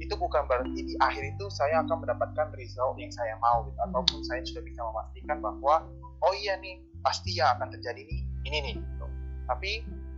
itu 0.00 0.12
bukan 0.16 0.44
berarti 0.48 0.80
di 0.84 0.94
akhir 1.00 1.36
itu 1.36 1.44
saya 1.52 1.84
akan 1.84 2.04
mendapatkan 2.04 2.52
result 2.56 2.96
yang 3.00 3.12
saya 3.12 3.36
mau 3.40 3.64
gitu 3.68 3.78
ataupun 3.88 4.20
saya 4.24 4.40
sudah 4.44 4.64
bisa 4.64 4.80
memastikan 4.84 5.38
bahwa 5.40 5.84
oh 6.20 6.34
iya 6.44 6.56
nih 6.60 6.80
pasti 7.00 7.36
ya 7.36 7.56
akan 7.56 7.72
terjadi 7.72 8.04
nih 8.04 8.20
ini 8.48 8.58
nih 8.64 8.74
gitu. 8.76 9.06
tapi 9.48 9.70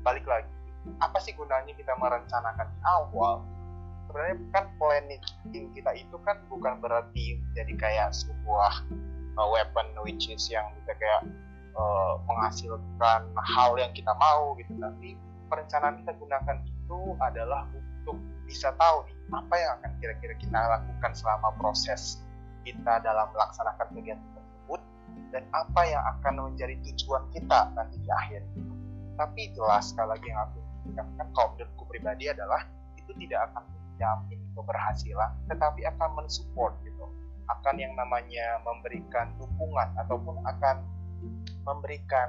balik 0.03 0.27
lagi 0.27 0.51
apa 0.99 1.19
sih 1.23 1.31
gunanya 1.35 1.71
kita 1.79 1.95
merencanakan 1.99 2.67
di 2.67 2.79
awal 2.83 3.47
sebenarnya 4.13 4.37
kan 4.53 4.69
planning 4.77 5.25
kita 5.73 5.91
itu 5.97 6.17
kan 6.21 6.37
bukan 6.53 6.77
berarti 6.85 7.41
jadi 7.57 7.73
kayak 7.81 8.13
sebuah 8.13 8.85
uh, 9.41 9.49
weapon 9.49 9.89
which 10.05 10.29
is 10.29 10.53
yang 10.53 10.69
bisa 10.77 10.93
kayak 11.01 11.25
uh, 11.73 12.21
menghasilkan 12.29 13.25
hal 13.41 13.73
yang 13.81 13.89
kita 13.97 14.13
mau 14.21 14.53
gitu. 14.61 14.77
Tapi 14.77 15.17
perencanaan 15.49 16.05
kita 16.05 16.13
gunakan 16.21 16.57
itu 16.61 17.01
adalah 17.25 17.65
untuk 17.73 18.21
bisa 18.45 18.77
tahu 18.77 19.09
nih 19.09 19.17
apa 19.33 19.55
yang 19.57 19.71
akan 19.81 19.91
kira-kira 19.97 20.35
kita 20.37 20.61
lakukan 20.61 21.13
selama 21.17 21.49
proses 21.57 22.21
kita 22.69 23.01
dalam 23.01 23.33
melaksanakan 23.33 23.97
kegiatan 23.97 24.29
tersebut 24.37 24.81
dan 25.33 25.49
apa 25.57 25.81
yang 25.89 26.05
akan 26.05 26.53
menjadi 26.53 26.77
tujuan 26.85 27.25
kita 27.33 27.73
nanti 27.73 27.97
di 27.97 28.13
akhir. 28.13 28.45
Tapi 29.17 29.57
jelas 29.57 29.89
sekali 29.89 30.13
lagi 30.13 30.27
yang 30.29 30.41
aku 30.45 30.61
katakan 30.93 31.29
kalau 31.33 31.49
menurutku 31.57 31.85
pribadi 31.89 32.29
adalah 32.29 32.69
itu 33.01 33.17
tidak 33.17 33.49
akan 33.49 33.65
menjamin 33.93 34.41
keberhasilan 34.57 35.31
tetapi 35.53 35.85
akan 35.85 36.11
mensupport 36.25 36.73
gitu. 36.83 37.05
Akan 37.51 37.77
yang 37.77 37.93
namanya 37.93 38.63
memberikan 38.65 39.37
dukungan 39.37 39.93
ataupun 40.01 40.41
akan 40.49 40.81
memberikan 41.69 42.29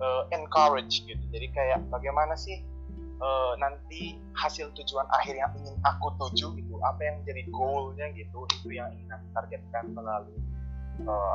uh, 0.00 0.24
encourage 0.32 1.04
gitu. 1.04 1.20
Jadi 1.30 1.46
kayak 1.52 1.80
bagaimana 1.92 2.32
sih 2.34 2.64
uh, 3.20 3.52
nanti 3.60 4.16
hasil 4.36 4.72
tujuan 4.72 5.04
akhir 5.12 5.36
yang 5.36 5.52
ingin 5.60 5.76
aku 5.84 6.12
tuju 6.16 6.56
gitu 6.56 6.74
apa 6.84 7.00
yang 7.04 7.14
menjadi 7.22 7.42
goalnya 7.52 8.06
gitu 8.16 8.48
itu 8.60 8.68
yang 8.76 8.88
ingin 8.92 9.12
aku 9.12 9.26
targetkan 9.36 9.84
melalui 9.92 10.40
uh, 11.04 11.34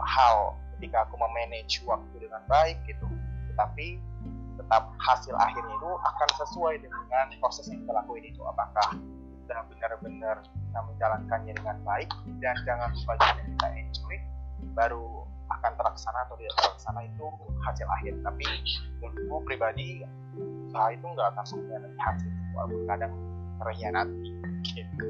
ketika 0.77 1.05
aku 1.05 1.15
memanage 1.21 1.77
waktu 1.85 2.15
dengan 2.17 2.41
baik 2.49 2.77
gitu. 2.89 3.05
Tetapi 3.53 4.01
tetap 4.57 4.93
hasil 4.97 5.33
akhirnya 5.37 5.73
itu 5.77 5.91
akan 5.93 6.29
sesuai 6.41 6.81
dengan 6.81 7.25
proses 7.37 7.69
yang 7.69 7.85
kita 7.85 7.93
lakuin 8.01 8.25
itu. 8.25 8.41
Apakah 8.45 8.97
kita 9.51 9.67
benar-benar 9.67 10.37
bisa 10.47 10.79
menjalankannya 10.87 11.53
dengan 11.59 11.77
baik. 11.83 12.09
Dan 12.39 12.55
jangan 12.63 12.89
lupa 12.95 13.13
juga 13.19 13.41
kita 13.43 13.67
enjoy. 13.75 14.15
Baru 14.71 15.27
akan 15.51 15.71
terlaksana 15.75 16.19
atau 16.23 16.35
tidak 16.39 16.55
terlaksana 16.63 16.99
itu 17.03 17.25
hasil 17.67 17.87
akhir. 17.99 18.13
Tapi 18.23 18.45
menurutku 19.03 19.37
pribadi 19.43 20.07
usaha 20.71 20.87
itu 20.95 21.03
nggak 21.03 21.27
akan 21.35 21.45
mengkhianati 21.51 21.99
hasil. 21.99 22.31
Walaupun 22.55 22.81
kadang 22.87 23.13
terkhianati 23.61 24.29
gitu. 24.71 25.03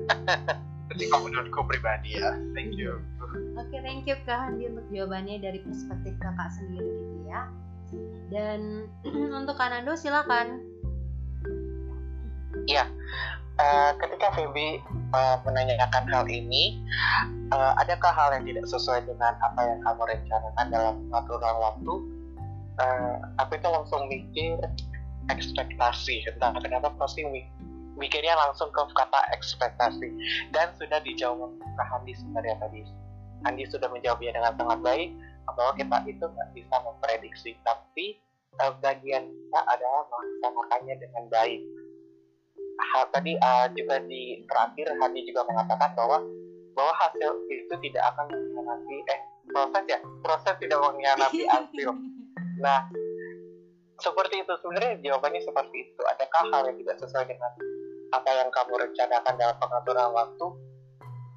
jadi 0.91 1.03
kalau 1.07 1.23
menurutku 1.29 1.61
pribadi 1.69 2.17
ya 2.17 2.33
thank 2.57 2.73
you. 2.75 2.99
Oke 3.55 3.69
okay, 3.69 3.79
thank 3.85 4.03
you 4.09 4.17
kak 4.25 4.35
Handi 4.49 4.67
untuk 4.67 4.83
jawabannya 4.91 5.39
dari 5.39 5.59
perspektif 5.61 6.17
kakak 6.19 6.49
sendiri 6.57 6.89
gitu 6.89 7.17
ya. 7.29 7.41
Dan 8.33 8.89
untuk 9.39 9.55
Kanando 9.55 9.93
silakan. 9.93 10.65
Iya 12.67 12.89
uh, 13.61 13.91
ketika 14.01 14.33
Feby 14.33 14.81
uh, 15.13 15.37
menanyakan 15.45 16.03
hal 16.09 16.25
ini 16.25 16.81
uh, 17.53 17.77
adakah 17.77 18.11
hal 18.11 18.33
yang 18.33 18.45
tidak 18.49 18.65
sesuai 18.67 19.05
dengan 19.05 19.37
apa 19.39 19.61
yang 19.61 19.79
kamu 19.85 20.01
rencanakan 20.09 20.65
dalam 20.73 20.95
aturan 21.13 21.55
waktu? 21.61 21.93
Uh, 22.81 23.15
aku 23.37 23.61
itu 23.61 23.67
langsung 23.69 24.01
mikir 24.09 24.57
ekspektasi. 25.29 26.25
Entah 26.25 26.57
kenapa 26.57 26.89
pasti 26.97 27.21
mikirnya 27.95 28.33
langsung 28.49 28.73
ke 28.73 28.81
kata 28.97 29.21
ekspektasi. 29.37 30.09
Dan 30.49 30.73
sudah 30.81 30.97
dijawab 31.05 31.53
ke 31.61 31.83
Handi 31.85 32.17
sebenarnya 32.17 32.57
tadi 32.57 32.81
Handi 33.45 33.65
sudah 33.69 33.89
menjawabnya 33.89 34.37
dengan 34.37 34.53
sangat 34.57 34.79
baik 34.85 35.09
bahwa 35.57 35.73
kita 35.75 35.97
itu 36.07 36.23
nggak 36.23 36.49
bisa 36.53 36.75
memprediksi 36.85 37.51
tapi 37.65 38.21
bagian 38.79 39.25
kita 39.25 39.59
adalah 39.65 40.03
melaksanakannya 40.11 40.95
dengan 41.01 41.23
baik 41.33 41.59
hal 42.81 43.03
tadi 43.13 43.37
uh, 43.37 43.69
juga 43.77 44.01
di 44.01 44.41
terakhir 44.49 44.97
Handi 44.97 45.21
juga 45.29 45.45
mengatakan 45.45 45.93
bahwa 45.93 46.17
bahwa 46.71 46.93
hasil 46.97 47.29
itu 47.51 47.75
tidak 47.89 48.03
akan 48.15 48.25
mengkhianati 48.31 48.95
eh 49.11 49.19
proses 49.51 49.83
ya 49.85 49.99
proses 50.23 50.55
tidak 50.57 50.79
mengkhianati 50.81 51.43
hasil. 51.53 51.89
Nah 52.63 52.89
seperti 54.01 54.41
itu 54.41 54.53
sebenarnya 54.65 54.93
jawabannya 55.05 55.41
seperti 55.45 55.77
itu. 55.85 56.01
Adakah 56.01 56.43
hal 56.49 56.61
yang 56.73 56.77
tidak 56.81 56.95
sesuai 57.05 57.25
dengan 57.29 57.51
apa 58.11 58.29
yang 58.33 58.49
kamu 58.49 58.73
rencanakan 58.89 59.33
dalam 59.37 59.57
pengaturan 59.61 60.09
waktu? 60.11 60.47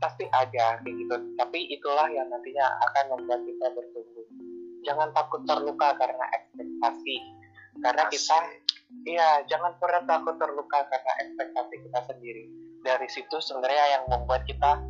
Pasti 0.01 0.25
ada 0.33 0.81
kayak 0.81 0.95
gitu. 0.97 1.15
Tapi 1.37 1.59
itulah 1.71 2.09
yang 2.09 2.27
nantinya 2.33 2.67
akan 2.91 3.05
membuat 3.15 3.41
kita 3.45 3.67
bertumbuh. 3.77 4.27
Jangan 4.85 5.09
takut 5.13 5.45
terluka 5.45 5.97
karena 6.01 6.25
ekspektasi. 6.41 7.17
Karena 7.85 8.05
kita 8.09 8.39
iya 9.03 9.43
jangan 9.51 9.75
pernah 9.83 10.07
takut 10.07 10.39
terluka 10.39 10.87
karena 10.87 11.13
ekspektasi 11.27 11.75
kita 11.83 12.01
sendiri. 12.07 12.45
Dari 12.85 13.09
situ 13.11 13.37
sebenarnya 13.41 13.85
yang 13.99 14.05
membuat 14.07 14.47
kita 14.47 14.81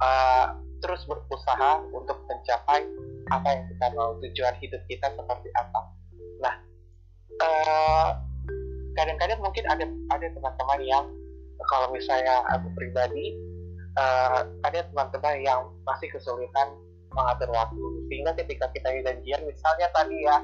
uh, 0.00 0.46
terus 0.82 1.06
berusaha 1.06 1.84
untuk 1.94 2.18
mencapai 2.26 2.82
apa 3.30 3.48
yang 3.54 3.64
kita 3.70 3.86
mau 3.94 4.18
tujuan 4.18 4.54
hidup 4.58 4.82
kita 4.90 5.06
seperti 5.14 5.48
apa. 5.54 5.80
Nah 6.42 6.54
eh, 7.38 8.08
kadang-kadang 8.98 9.38
mungkin 9.40 9.64
ada 9.70 9.86
ada 10.10 10.26
teman-teman 10.26 10.80
yang 10.82 11.06
kalau 11.70 11.94
misalnya 11.94 12.42
aku 12.50 12.66
pribadi 12.74 13.38
uh, 13.94 14.42
ada 14.66 14.82
teman-teman 14.90 15.38
yang 15.46 15.60
masih 15.86 16.10
kesulitan 16.10 16.74
mengatur 17.14 17.48
waktu. 17.54 17.84
Sehingga 18.10 18.34
ketika 18.34 18.66
kita 18.74 18.90
janjian 19.06 19.42
misalnya 19.46 19.86
tadi 19.94 20.16
ya 20.26 20.42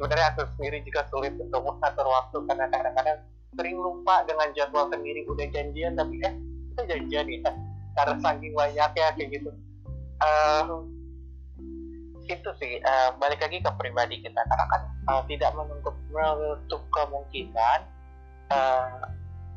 sebenarnya 0.00 0.32
aku 0.32 0.48
sendiri 0.56 0.80
juga 0.88 1.04
sulit 1.12 1.36
untuk 1.36 1.60
mengatur 1.60 2.08
waktu 2.08 2.40
karena 2.48 2.64
kadang-kadang 2.72 3.20
sering 3.52 3.76
lupa 3.76 4.24
dengan 4.24 4.48
jadwal 4.56 4.88
sendiri. 4.88 5.28
Udah 5.28 5.44
janjian 5.52 5.92
tapi 5.92 6.24
eh 6.24 6.34
kita 6.72 6.82
janjian 6.88 7.28
ya. 7.28 7.52
Karena 8.00 8.16
saking 8.24 8.56
banyaknya 8.56 9.12
kayak 9.12 9.28
gitu. 9.28 9.52
Uh, 10.24 10.88
itu 12.24 12.50
sih 12.56 12.80
uh, 12.80 13.12
balik 13.20 13.44
lagi 13.44 13.60
ke 13.60 13.70
pribadi 13.76 14.24
kita. 14.24 14.40
Karena 14.40 14.66
kan 14.72 14.82
uh, 15.12 15.22
tidak 15.28 15.52
menutup 15.52 15.92
menutup 16.08 16.80
kemungkinan 16.96 17.84
uh, 18.56 19.04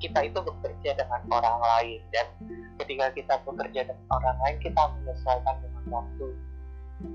kita 0.03 0.27
itu 0.27 0.43
bekerja 0.43 0.91
dengan 0.99 1.23
orang 1.31 1.57
lain. 1.63 2.03
Dan 2.11 2.27
ketika 2.83 3.15
kita 3.15 3.39
bekerja 3.47 3.87
dengan 3.87 4.07
orang 4.11 4.35
lain 4.43 4.57
kita 4.59 4.91
menyesuaikan 4.99 5.55
dengan 5.63 5.83
waktu 5.87 6.27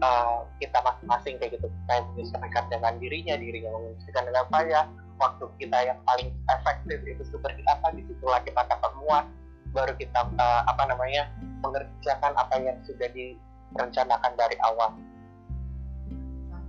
uh, 0.01 0.44
kita 0.61 0.79
masing-masing 0.85 1.35
kayak 1.40 1.59
gitu. 1.59 1.68
Saya 1.88 2.05
menyesuaikan 2.12 2.64
dengan 2.68 2.92
dirinya 3.01 3.35
dirinya 3.37 3.70
menyesuaikan 3.74 4.24
dengan 4.29 4.46
saya. 4.53 4.81
Waktu 5.18 5.44
kita 5.59 5.79
yang 5.83 5.98
paling 6.07 6.31
efektif 6.46 7.03
itu 7.03 7.22
seperti 7.27 7.66
apa 7.66 7.90
di 7.90 8.07
situlah 8.07 8.38
kita 8.46 8.62
ketemuan 8.70 9.27
baru 9.74 9.92
kita 9.98 10.31
uh, 10.38 10.62
apa 10.64 10.83
namanya 10.87 11.27
mengerjakan 11.61 12.33
apa 12.38 12.55
yang 12.62 12.79
sudah 12.87 13.11
direncanakan 13.11 14.33
dari 14.38 14.57
awal. 14.62 14.94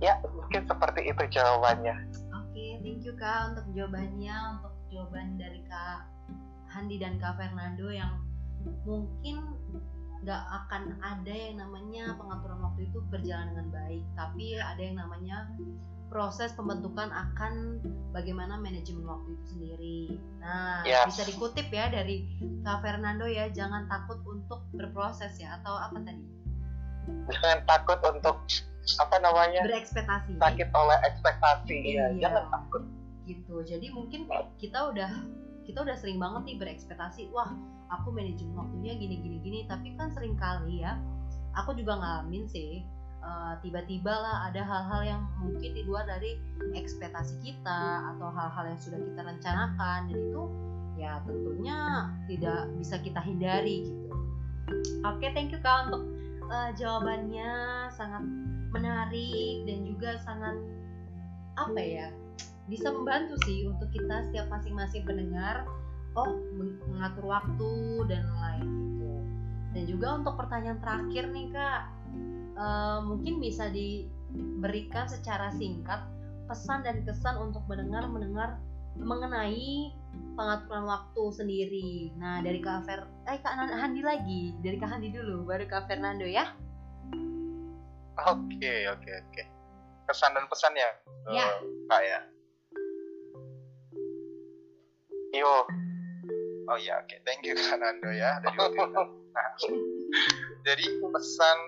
Ya 0.02 0.18
mungkin 0.24 0.66
seperti 0.66 1.14
itu 1.14 1.22
jawabannya. 1.30 1.94
Oke 2.34 2.50
okay, 2.50 2.70
thank 2.82 3.06
you 3.06 3.14
kak 3.14 3.54
untuk 3.54 3.66
jawabannya 3.70 4.36
untuk 4.58 4.74
jawaban 4.90 5.38
dari 5.38 5.62
kak 5.70 6.10
Handi 6.70 6.98
dan 6.98 7.22
kak 7.22 7.38
Fernando 7.38 7.86
yang 7.92 8.18
mungkin 8.82 9.54
nggak 10.20 10.42
akan 10.52 11.00
ada 11.00 11.32
yang 11.32 11.56
namanya 11.64 12.12
pengaturan 12.20 12.60
waktu 12.60 12.92
itu 12.92 12.98
berjalan 13.08 13.56
dengan 13.56 13.68
baik 13.72 14.04
tapi 14.14 14.60
ada 14.60 14.80
yang 14.80 14.96
namanya 15.00 15.48
proses 16.10 16.50
pembentukan 16.58 17.08
akan 17.08 17.78
bagaimana 18.10 18.58
manajemen 18.58 19.06
waktu 19.06 19.30
itu 19.30 19.44
sendiri. 19.54 20.00
Nah, 20.42 20.82
yes. 20.82 21.06
bisa 21.06 21.22
dikutip 21.22 21.70
ya 21.70 21.86
dari 21.86 22.26
Kak 22.66 22.82
Fernando 22.82 23.30
ya, 23.30 23.46
jangan 23.54 23.86
takut 23.86 24.18
untuk 24.26 24.66
berproses 24.74 25.38
ya 25.38 25.62
atau 25.62 25.78
apa 25.78 26.02
tadi? 26.02 26.26
Jangan 27.30 27.62
takut 27.62 28.02
untuk 28.10 28.42
apa 28.98 29.16
namanya 29.22 29.62
berekspektasi 29.62 30.40
sakit 30.40 30.68
oleh 30.72 30.98
ekspektasi 31.06 31.76
iya. 31.84 32.10
ya 32.16 32.26
jangan 32.26 32.44
takut 32.48 32.82
gitu 33.28 33.56
jadi 33.62 33.86
mungkin 33.92 34.26
kita 34.58 34.90
udah 34.90 35.12
kita 35.68 35.78
udah 35.84 35.94
sering 35.94 36.18
banget 36.18 36.42
nih 36.50 36.56
berekspektasi 36.58 37.30
wah 37.30 37.54
aku 37.90 38.14
manajemen 38.14 38.54
waktunya 38.54 38.96
gini 38.96 39.16
gini 39.20 39.36
gini. 39.42 39.58
Tapi 39.66 39.94
kan 39.98 40.10
sering 40.14 40.38
kali 40.38 40.82
ya 40.82 40.96
aku 41.54 41.74
juga 41.74 41.98
ngalamin 41.98 42.46
sih 42.46 42.86
uh, 43.22 43.58
tiba-tiba 43.60 44.10
lah 44.10 44.50
ada 44.50 44.62
hal-hal 44.62 45.02
yang 45.02 45.22
mungkin 45.42 45.70
di 45.74 45.82
luar 45.82 46.06
dari 46.06 46.38
ekspektasi 46.74 47.42
kita 47.42 48.14
atau 48.14 48.30
hal-hal 48.30 48.74
yang 48.74 48.80
sudah 48.80 49.00
kita 49.00 49.20
rencanakan. 49.26 49.98
Dan 50.10 50.18
itu 50.18 50.42
ya 51.00 51.22
tentunya 51.24 51.78
tidak 52.28 52.60
bisa 52.76 52.96
kita 53.00 53.20
hindari 53.24 53.88
gitu. 53.88 54.08
Oke, 55.02 55.26
okay, 55.26 55.30
thank 55.34 55.50
you 55.50 55.58
kak 55.58 55.90
untuk 55.90 56.06
uh, 56.46 56.70
jawabannya. 56.78 57.50
Sangat 57.90 58.22
menarik 58.70 59.66
dan 59.66 59.82
juga 59.82 60.14
sangat 60.22 60.54
apa 61.58 61.80
ya 61.82 62.08
bisa 62.70 62.94
membantu 62.94 63.34
sih 63.44 63.66
untuk 63.66 63.90
kita 63.90 64.30
setiap 64.30 64.46
masing-masing 64.46 65.02
pendengar 65.02 65.66
oh 66.18 66.30
mengatur 66.90 67.24
waktu 67.26 67.72
dan 68.10 68.24
lain 68.26 68.68
gitu 68.96 69.12
dan 69.70 69.82
juga 69.86 70.08
untuk 70.18 70.34
pertanyaan 70.34 70.80
terakhir 70.82 71.30
nih 71.30 71.46
kak 71.54 71.80
uh, 72.58 72.98
mungkin 73.04 73.38
bisa 73.38 73.70
diberikan 73.70 75.06
secara 75.06 75.54
singkat 75.54 76.02
pesan 76.50 76.82
dan 76.82 77.06
kesan 77.06 77.38
untuk 77.38 77.62
mendengar 77.70 78.10
mendengar 78.10 78.58
mengenai 78.98 79.94
pengaturan 80.34 80.84
waktu 80.88 81.22
sendiri. 81.30 81.92
Nah, 82.18 82.42
dari 82.42 82.58
Kak 82.58 82.82
Fer, 82.82 83.06
eh 83.30 83.38
Kak 83.38 83.54
Handi 83.54 84.02
lagi, 84.02 84.56
dari 84.58 84.76
Kak 84.76 84.90
Handi 84.90 85.14
dulu, 85.14 85.46
baru 85.46 85.64
Kak 85.70 85.86
Fernando 85.86 86.26
ya. 86.26 86.50
Oke, 88.26 88.90
oke, 88.90 89.10
oke. 89.10 89.42
Kesan 90.10 90.34
dan 90.34 90.44
pesan 90.50 90.74
ya, 90.74 90.90
ya. 91.30 91.46
Kak 91.86 92.02
ya. 92.02 92.20
Yo. 95.38 95.54
Oh 96.70 96.78
ya, 96.78 97.02
oke. 97.02 97.10
Okay. 97.10 97.18
Thank 97.26 97.42
you 97.42 97.58
Kak 97.58 97.82
Nando 97.82 98.14
ya 98.14 98.38
dari 98.38 98.54
Nah, 99.34 99.48
jadi 100.62 100.84
pesan 101.02 101.58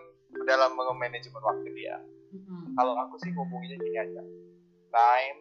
dalam 0.47 0.79
manajemen 0.79 1.43
waktu 1.43 1.69
dia. 1.75 1.99
Mm-hmm. 2.31 2.79
Kalau 2.79 2.95
aku 3.03 3.19
sih 3.19 3.35
ngomongnya 3.35 3.83
gini 3.83 3.99
aja. 3.99 4.23
Time 4.95 5.39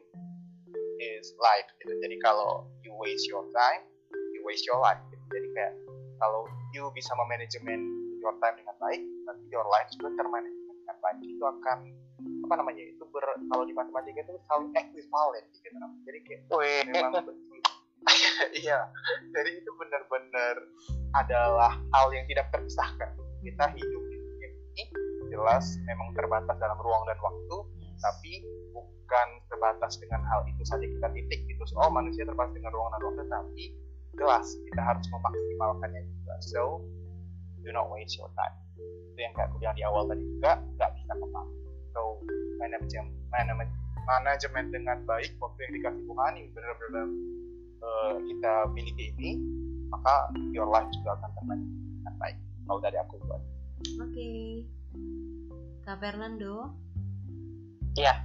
is 0.97 1.29
life 1.37 1.69
gitu. 1.77 1.93
Jadi 2.01 2.17
kalau 2.25 2.65
you 2.81 2.89
waste 2.97 3.29
your 3.29 3.45
time, 3.53 3.85
you 4.33 4.41
waste 4.41 4.65
your 4.65 4.81
life. 4.81 4.97
Gitu. 5.13 5.25
Jadi 5.29 5.47
kayak 5.53 5.73
kalau 6.17 6.49
you 6.73 6.89
bisa 6.97 7.13
memanajemen 7.13 7.85
your 8.17 8.33
time 8.41 8.57
dengan 8.57 8.73
baik, 8.81 9.01
nanti 9.29 9.45
your 9.53 9.65
life 9.69 9.85
juga 9.93 10.09
termanage 10.17 10.57
dengan 10.57 10.97
baik. 11.05 11.21
Itu 11.21 11.45
akan 11.45 11.77
apa 12.49 12.53
namanya 12.57 12.81
itu 12.81 13.03
ber, 13.13 13.25
kalau 13.49 13.63
di 13.65 13.73
matematika 13.77 14.25
itu 14.25 14.33
selalu 14.49 14.73
equivalent 14.73 15.45
gitu. 15.53 15.77
Jadi 16.09 16.19
kayak 16.25 16.41
memang 16.89 17.29
iya. 18.63 18.79
Jadi 19.31 19.51
itu 19.61 19.71
benar-benar 19.77 20.55
adalah 21.15 21.77
hal 21.93 22.07
yang 22.13 22.25
tidak 22.29 22.49
terpisahkan. 22.49 23.09
Kita 23.41 23.65
hidup 23.73 24.03
di 24.09 24.17
dunia 24.17 24.49
ini 24.53 24.83
jelas 25.31 25.65
memang 25.87 26.13
terbatas 26.13 26.55
dalam 26.59 26.77
ruang 26.81 27.03
dan 27.07 27.17
waktu 27.17 27.57
tapi 28.01 28.41
bukan 28.73 29.27
terbatas 29.47 29.97
dengan 30.01 30.21
hal 30.25 30.45
itu 30.49 30.61
saja 30.65 30.85
kita 30.85 31.07
titik 31.13 31.45
gitu. 31.45 31.61
Oh 31.77 31.89
manusia 31.89 32.25
terbatas 32.25 32.53
dengan 32.57 32.73
ruang 32.73 32.89
dan 32.93 33.01
waktu 33.05 33.23
tapi 33.29 33.63
jelas 34.17 34.47
kita 34.69 34.81
harus 34.81 35.05
memaksimalkannya 35.09 36.01
juga. 36.05 36.33
So 36.41 36.61
do 37.61 37.69
not 37.73 37.89
waste 37.93 38.17
your 38.17 38.29
time. 38.33 38.55
Itu 39.13 39.19
yang 39.21 39.33
kayak 39.37 39.53
aku 39.53 39.61
di 39.61 39.83
awal 39.85 40.09
tadi 40.09 40.23
juga 40.25 40.57
nggak 40.77 40.91
bisa 40.97 41.13
kembali 41.17 41.61
so 41.91 42.23
manajemen 42.59 43.11
manajemen 43.29 43.67
manajemen 44.07 44.65
dengan 44.73 44.97
baik 45.05 45.31
waktu 45.37 45.59
yang 45.69 45.73
dikasih 45.79 46.03
Tuhan 46.07 46.33
ini 46.39 46.49
benar-benar 46.55 47.07
uh, 47.81 48.15
kita 48.21 48.53
miliki 48.71 49.13
ini 49.17 49.31
maka 49.91 50.31
your 50.55 50.69
life 50.71 50.87
juga 50.95 51.19
akan 51.19 51.29
terbaik 51.35 51.63
dengan 51.67 52.15
baik. 52.17 52.37
Kalau 52.63 52.79
dari 52.79 52.97
aku 52.97 53.13
itu 53.19 53.25
oke. 53.27 53.43
Okay. 54.07 54.41
kak 55.83 55.97
Fernando? 55.99 56.71
Ya 57.99 58.15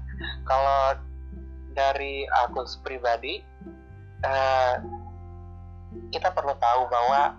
kalau 0.47 0.95
dari 1.75 2.25
aku 2.47 2.65
pribadi 2.87 3.43
uh, 4.23 4.79
kita 6.15 6.31
perlu 6.33 6.55
tahu 6.57 6.83
bahwa 6.89 7.37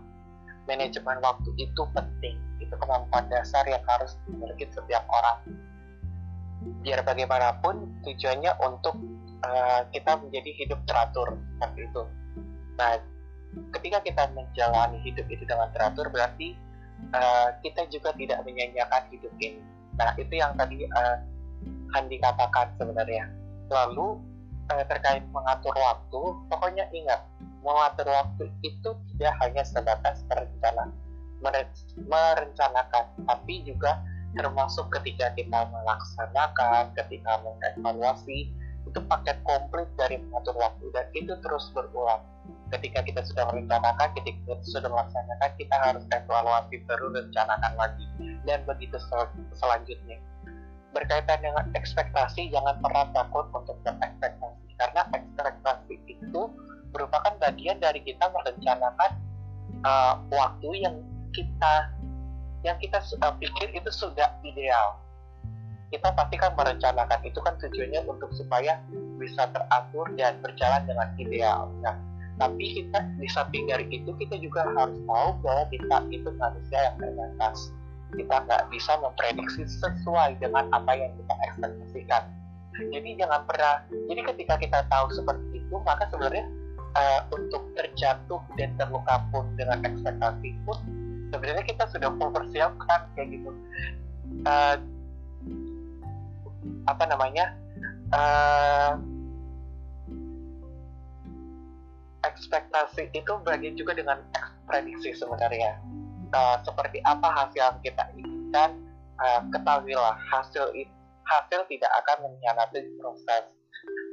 manajemen 0.67 1.17
waktu 1.23 1.49
itu 1.57 1.81
penting. 1.95 2.35
Itu 2.59 2.75
kemampuan 2.75 3.31
dasar 3.31 3.63
yang 3.65 3.81
harus 3.87 4.19
dimiliki 4.27 4.67
setiap 4.75 5.07
orang. 5.07 5.39
Biar 6.83 6.99
bagaimanapun 7.07 8.03
tujuannya 8.03 8.51
untuk 8.59 8.99
uh, 9.45 9.81
kita 9.93 10.17
menjadi 10.21 10.51
hidup 10.63 10.79
teratur 10.87 11.37
seperti 11.57 11.79
itu. 11.85 12.03
Nah, 12.77 13.01
ketika 13.77 13.99
kita 14.05 14.23
menjalani 14.33 15.01
hidup 15.01 15.25
itu 15.29 15.43
dengan 15.45 15.69
teratur 15.73 16.09
berarti 16.13 16.53
uh, 17.13 17.53
kita 17.61 17.89
juga 17.89 18.13
tidak 18.17 18.41
menyanyiakan 18.45 19.03
hidup 19.13 19.33
ini. 19.41 19.61
Nah, 19.97 20.13
itu 20.17 20.33
yang 20.37 20.53
tadi 20.57 20.85
uh, 20.85 21.17
Handi 21.95 22.21
katakan 22.21 22.73
sebenarnya. 22.77 23.31
Lalu 23.71 24.21
uh, 24.69 24.83
terkait 24.85 25.25
mengatur 25.33 25.73
waktu, 25.73 26.21
pokoknya 26.51 26.85
ingat 26.93 27.25
mengatur 27.65 28.07
waktu 28.07 28.47
itu 28.63 28.89
tidak 29.15 29.33
hanya 29.43 29.63
sebatas 29.65 30.23
berencana, 30.29 30.93
merencanakan, 32.07 33.05
tapi 33.27 33.65
juga 33.65 33.99
termasuk 34.37 34.87
ketika 34.99 35.33
kita 35.33 35.67
melaksanakan, 35.73 36.93
ketika 36.93 37.41
mengevaluasi, 37.41 38.53
itu 38.87 38.99
paket 39.05 39.37
komplit 39.43 39.89
dari 39.99 40.17
mengatur 40.19 40.55
waktu. 40.57 40.85
Dan 40.95 41.05
itu 41.13 41.33
terus 41.43 41.69
berulang. 41.75 42.23
Ketika 42.71 43.03
kita 43.03 43.23
sudah 43.23 43.47
merencanakan 43.51 44.07
ketika 44.15 44.39
kita 44.43 44.65
sudah 44.67 44.89
melaksanakan 44.91 45.51
kita 45.59 45.75
harus 45.75 46.03
evaluasi 46.11 46.75
terus 46.87 47.11
rencanakan 47.11 47.73
lagi. 47.75 48.05
Dan 48.47 48.63
begitu 48.63 48.97
sel 49.11 49.27
selanjutnya. 49.55 50.19
Berkaitan 50.95 51.39
dengan 51.43 51.65
ekspektasi 51.75 52.49
jangan 52.49 52.79
pernah 52.79 53.05
takut 53.11 53.45
untuk 53.51 53.75
berekspektasi. 53.83 54.71
Karena 54.79 55.01
ekspektasi 55.11 55.95
itu 56.07 56.41
merupakan 56.95 57.33
bagian 57.43 57.77
dari 57.83 57.99
kita 58.01 58.31
merencanakan 58.31 59.11
uh, 59.83 60.15
waktu 60.31 60.69
yang 60.87 60.95
kita 61.35 61.91
yang 62.65 62.77
kita 62.81 62.99
uh, 63.21 63.35
pikir 63.37 63.69
itu 63.75 63.91
sudah 63.93 64.33
ideal 64.41 64.97
kita 65.87 66.11
pasti 66.11 66.35
kan 66.35 66.51
merencanakan 66.55 67.19
itu 67.23 67.39
kan 67.39 67.55
tujuannya 67.63 68.01
untuk 68.11 68.27
supaya 68.35 68.79
bisa 69.15 69.47
teratur 69.55 70.05
dan 70.19 70.35
berjalan 70.43 70.83
dengan 70.83 71.07
ideal. 71.15 71.71
Nah, 71.79 71.95
tapi 72.37 72.83
kita 72.83 72.99
di 73.17 73.27
samping 73.31 73.65
dari 73.71 73.87
itu 73.89 74.11
kita 74.19 74.35
juga 74.43 74.67
harus 74.75 74.99
tahu 75.07 75.29
bahwa 75.41 75.63
kita 75.71 75.97
itu 76.11 76.29
manusia 76.35 76.79
yang 76.91 76.95
terbatas. 76.99 77.71
Kita 78.13 78.35
nggak 78.47 78.63
bisa 78.71 78.91
memprediksi 78.99 79.63
sesuai 79.67 80.39
dengan 80.39 80.67
apa 80.75 80.91
yang 80.95 81.11
kita 81.17 81.33
ekspektasikan. 81.51 82.23
Jadi 82.77 83.09
jangan 83.17 83.41
pernah. 83.47 83.83
Jadi 83.89 84.21
ketika 84.35 84.55
kita 84.61 84.79
tahu 84.91 85.09
seperti 85.09 85.65
itu, 85.65 85.75
maka 85.81 86.05
sebenarnya 86.13 86.45
uh, 86.93 87.21
untuk 87.33 87.63
terjatuh 87.73 88.41
dan 88.59 88.69
terluka 88.77 89.23
pun 89.33 89.49
dengan 89.57 89.81
ekspektasi 89.81 90.55
pun 90.61 90.77
sebenarnya 91.33 91.65
kita 91.65 91.83
sudah 91.89 92.11
mempersiapkan 92.13 93.01
kayak 93.17 93.39
gitu. 93.39 93.49
Uh, 94.45 94.77
apa 96.87 97.03
namanya 97.07 97.53
uh, 98.15 98.95
ekspektasi 102.23 103.11
itu 103.15 103.31
bagian 103.43 103.75
juga 103.75 103.95
dengan 103.95 104.19
prediksi 104.67 105.15
sebenarnya. 105.15 105.79
Uh, 106.27 106.59
seperti 106.67 106.99
apa 107.07 107.23
hasil 107.31 107.55
yang 107.55 107.79
kita 107.79 108.03
inginkan 108.19 108.83
uh, 109.15 109.39
ketahuilah 109.47 110.19
hasil 110.27 110.75
hasil 111.23 111.61
tidak 111.71 111.91
akan 112.03 112.27
mengkhianati 112.27 112.83
proses 112.99 113.47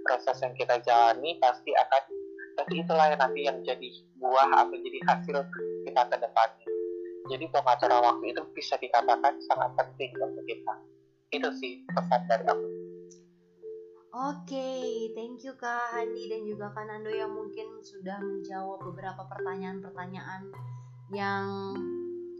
proses 0.06 0.36
yang 0.38 0.54
kita 0.54 0.78
jalani 0.86 1.34
pasti 1.42 1.74
akan 1.74 2.02
tapi 2.54 2.86
itulah 2.86 3.10
yang 3.10 3.18
nanti 3.18 3.40
yang 3.42 3.58
jadi 3.66 3.88
buah 4.22 4.62
atau 4.62 4.78
jadi 4.78 4.98
hasil 5.10 5.36
kita 5.82 6.02
ke 6.06 6.16
depannya. 6.22 6.68
Jadi 7.34 7.44
pengaturan 7.50 7.98
waktu 7.98 8.24
itu 8.30 8.42
bisa 8.54 8.78
dikatakan 8.78 9.34
sangat 9.50 9.74
penting 9.74 10.14
untuk 10.22 10.44
kita 10.46 10.74
itu 11.38 11.50
sih 11.58 11.72
pesan 11.90 12.22
dari 12.30 12.46
aku 12.46 12.68
Oke, 14.14 14.54
okay, 14.54 15.10
thank 15.18 15.42
you 15.42 15.58
Kak 15.58 15.90
Handi 15.90 16.30
dan 16.30 16.46
juga 16.46 16.70
Kak 16.70 16.86
Nando 16.86 17.10
yang 17.10 17.34
mungkin 17.34 17.82
sudah 17.82 18.22
menjawab 18.22 18.78
beberapa 18.86 19.26
pertanyaan-pertanyaan 19.26 20.54
yang 21.10 21.74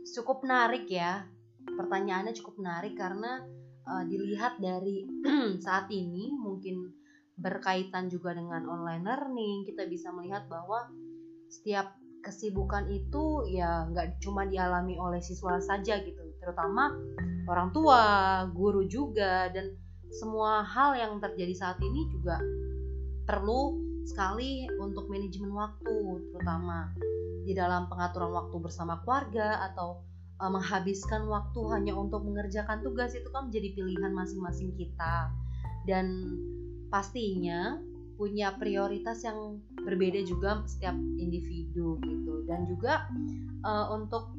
cukup 0.06 0.46
menarik 0.46 0.86
ya. 0.86 1.26
Pertanyaannya 1.66 2.30
cukup 2.30 2.62
menarik 2.62 2.94
karena 2.94 3.42
uh, 3.90 4.06
dilihat 4.06 4.62
dari 4.62 5.02
saat 5.66 5.90
ini 5.90 6.30
mungkin 6.30 6.94
berkaitan 7.34 8.06
juga 8.06 8.38
dengan 8.38 8.70
online 8.70 9.02
learning, 9.02 9.66
kita 9.66 9.90
bisa 9.90 10.14
melihat 10.14 10.46
bahwa 10.46 10.86
setiap 11.50 11.98
kesibukan 12.22 12.86
itu 12.86 13.50
ya 13.50 13.90
nggak 13.90 14.22
cuma 14.22 14.46
dialami 14.46 14.94
oleh 14.94 15.18
siswa 15.18 15.58
saja 15.58 15.98
gitu, 16.06 16.22
terutama 16.38 16.94
orang 17.48 17.70
tua, 17.72 18.02
guru 18.52 18.86
juga 18.88 19.48
dan 19.52 19.74
semua 20.14 20.62
hal 20.62 20.94
yang 20.94 21.18
terjadi 21.18 21.54
saat 21.54 21.78
ini 21.82 22.06
juga 22.12 22.38
perlu 23.26 23.80
sekali 24.04 24.68
untuk 24.78 25.08
manajemen 25.08 25.50
waktu 25.56 25.96
terutama 26.30 26.92
di 27.44 27.52
dalam 27.56 27.88
pengaturan 27.88 28.32
waktu 28.32 28.56
bersama 28.60 29.00
keluarga 29.04 29.64
atau 29.72 30.04
uh, 30.40 30.50
menghabiskan 30.50 31.28
waktu 31.28 31.60
hanya 31.72 31.92
untuk 31.96 32.24
mengerjakan 32.24 32.80
tugas 32.80 33.12
itu 33.12 33.28
kan 33.30 33.48
menjadi 33.48 33.76
pilihan 33.76 34.12
masing-masing 34.12 34.72
kita. 34.76 35.32
Dan 35.84 36.32
pastinya 36.88 37.76
punya 38.16 38.56
prioritas 38.56 39.26
yang 39.26 39.60
berbeda 39.84 40.24
juga 40.24 40.64
setiap 40.64 40.96
individu 41.20 42.00
gitu. 42.00 42.44
Dan 42.48 42.64
juga 42.64 43.08
uh, 43.66 43.92
untuk 43.92 44.32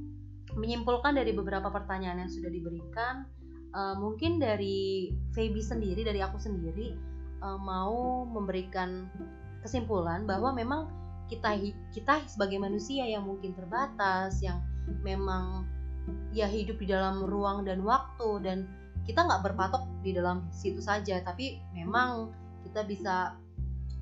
menyimpulkan 0.56 1.16
dari 1.16 1.36
beberapa 1.36 1.68
pertanyaan 1.68 2.26
yang 2.26 2.32
sudah 2.32 2.52
diberikan 2.52 3.28
uh, 3.76 3.96
mungkin 4.00 4.40
dari 4.40 5.12
Feby 5.36 5.60
sendiri 5.60 6.02
dari 6.08 6.24
aku 6.24 6.40
sendiri 6.40 6.96
uh, 7.44 7.60
mau 7.60 8.24
memberikan 8.24 9.12
kesimpulan 9.62 10.24
bahwa 10.24 10.56
memang 10.56 10.88
kita 11.28 11.58
kita 11.92 12.22
sebagai 12.30 12.62
manusia 12.62 13.04
yang 13.04 13.26
mungkin 13.26 13.58
terbatas 13.58 14.40
yang 14.40 14.62
memang 15.02 15.66
ya 16.32 16.46
hidup 16.46 16.78
di 16.78 16.86
dalam 16.86 17.26
ruang 17.26 17.66
dan 17.66 17.82
waktu 17.82 18.30
dan 18.46 18.70
kita 19.10 19.26
nggak 19.26 19.42
berpatok 19.42 19.86
di 20.06 20.14
dalam 20.14 20.46
situ 20.54 20.82
saja 20.82 21.18
tapi 21.26 21.58
memang 21.74 22.30
kita 22.66 22.86
bisa 22.86 23.34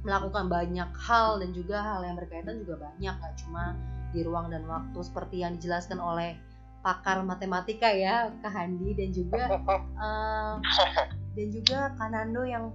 melakukan 0.04 0.52
banyak 0.52 0.90
hal 1.00 1.40
dan 1.40 1.56
juga 1.56 1.80
hal 1.80 2.04
yang 2.04 2.20
berkaitan 2.20 2.60
juga 2.60 2.76
banyak 2.92 3.16
gak 3.24 3.36
cuma 3.40 3.72
di 4.14 4.22
ruang 4.22 4.54
dan 4.54 4.64
waktu 4.70 5.00
seperti 5.02 5.42
yang 5.42 5.58
dijelaskan 5.58 5.98
oleh 5.98 6.38
pakar 6.86 7.24
matematika 7.26 7.90
ya 7.90 8.30
Kak 8.44 8.54
Handi 8.54 8.94
dan 8.94 9.10
juga 9.10 9.44
uh, 9.98 10.60
dan 11.36 11.48
juga 11.50 11.96
Kanando 11.98 12.46
yang 12.46 12.70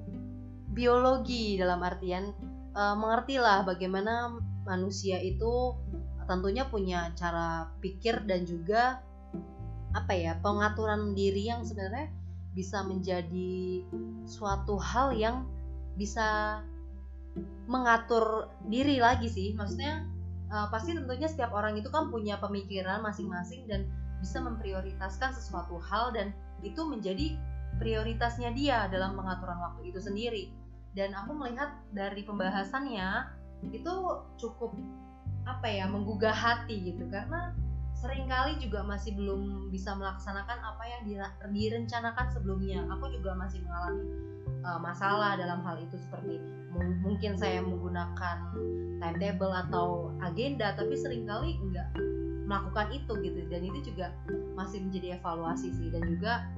biologi 0.73 1.57
dalam 1.57 1.81
artian 1.85 2.35
uh, 2.75 2.97
mengertilah 2.99 3.63
bagaimana 3.65 4.37
manusia 4.67 5.17
itu 5.23 5.77
tentunya 6.29 6.69
punya 6.69 7.15
cara 7.17 7.73
pikir 7.81 8.29
dan 8.29 8.45
juga 8.45 9.01
apa 9.97 10.13
ya 10.13 10.37
pengaturan 10.45 11.17
diri 11.17 11.49
yang 11.49 11.65
sebenarnya 11.65 12.13
bisa 12.53 12.85
menjadi 12.85 13.87
suatu 14.29 14.77
hal 14.77 15.17
yang 15.17 15.49
bisa 15.97 16.61
mengatur 17.71 18.51
diri 18.67 19.01
lagi 19.01 19.31
sih. 19.31 19.55
Maksudnya 19.57 20.05
uh, 20.53 20.69
pasti 20.73 20.97
tentunya 20.97 21.29
setiap 21.29 21.53
orang 21.53 21.77
itu 21.77 21.89
kan 21.93 22.09
punya 22.09 22.41
pemikiran 22.41 23.05
masing-masing 23.05 23.69
dan 23.69 23.89
bisa 24.19 24.43
memprioritaskan 24.43 25.31
sesuatu 25.31 25.79
hal 25.79 26.11
dan 26.11 26.35
itu 26.67 26.83
menjadi 26.83 27.39
prioritasnya 27.79 28.51
dia 28.53 28.91
dalam 28.91 29.15
pengaturan 29.15 29.59
waktu 29.63 29.95
itu 29.95 30.01
sendiri. 30.03 30.45
Dan 30.97 31.15
aku 31.15 31.31
melihat 31.37 31.79
dari 31.95 32.27
pembahasannya 32.27 33.31
itu 33.71 33.93
cukup 34.41 34.75
apa 35.47 35.67
ya 35.71 35.87
menggugah 35.87 36.35
hati 36.35 36.91
gitu. 36.91 37.07
Karena 37.07 37.55
sering 37.95 38.27
kali 38.27 38.59
juga 38.59 38.83
masih 38.83 39.15
belum 39.15 39.71
bisa 39.71 39.95
melaksanakan 39.95 40.59
apa 40.59 40.85
yang 40.91 41.03
direncanakan 41.55 42.27
sebelumnya. 42.35 42.83
Aku 42.99 43.07
juga 43.15 43.39
masih 43.39 43.63
mengalami 43.63 44.03
uh, 44.65 44.81
masalah 44.81 45.39
dalam 45.39 45.63
hal 45.63 45.79
itu 45.79 45.99
seperti 45.99 46.39
mungkin 47.03 47.35
saya 47.35 47.65
menggunakan 47.65 48.55
timetable 49.03 49.51
atau 49.51 50.13
agenda 50.23 50.75
tapi 50.77 50.95
sering 50.95 51.25
kali 51.27 51.59
enggak 51.59 51.89
melakukan 52.49 52.89
itu 52.97 53.13
gitu. 53.21 53.41
Dan 53.53 53.61
itu 53.69 53.93
juga 53.93 54.17
masih 54.57 54.81
menjadi 54.89 55.21
evaluasi 55.21 55.69
sih. 55.77 55.93
Dan 55.93 56.09
juga 56.09 56.49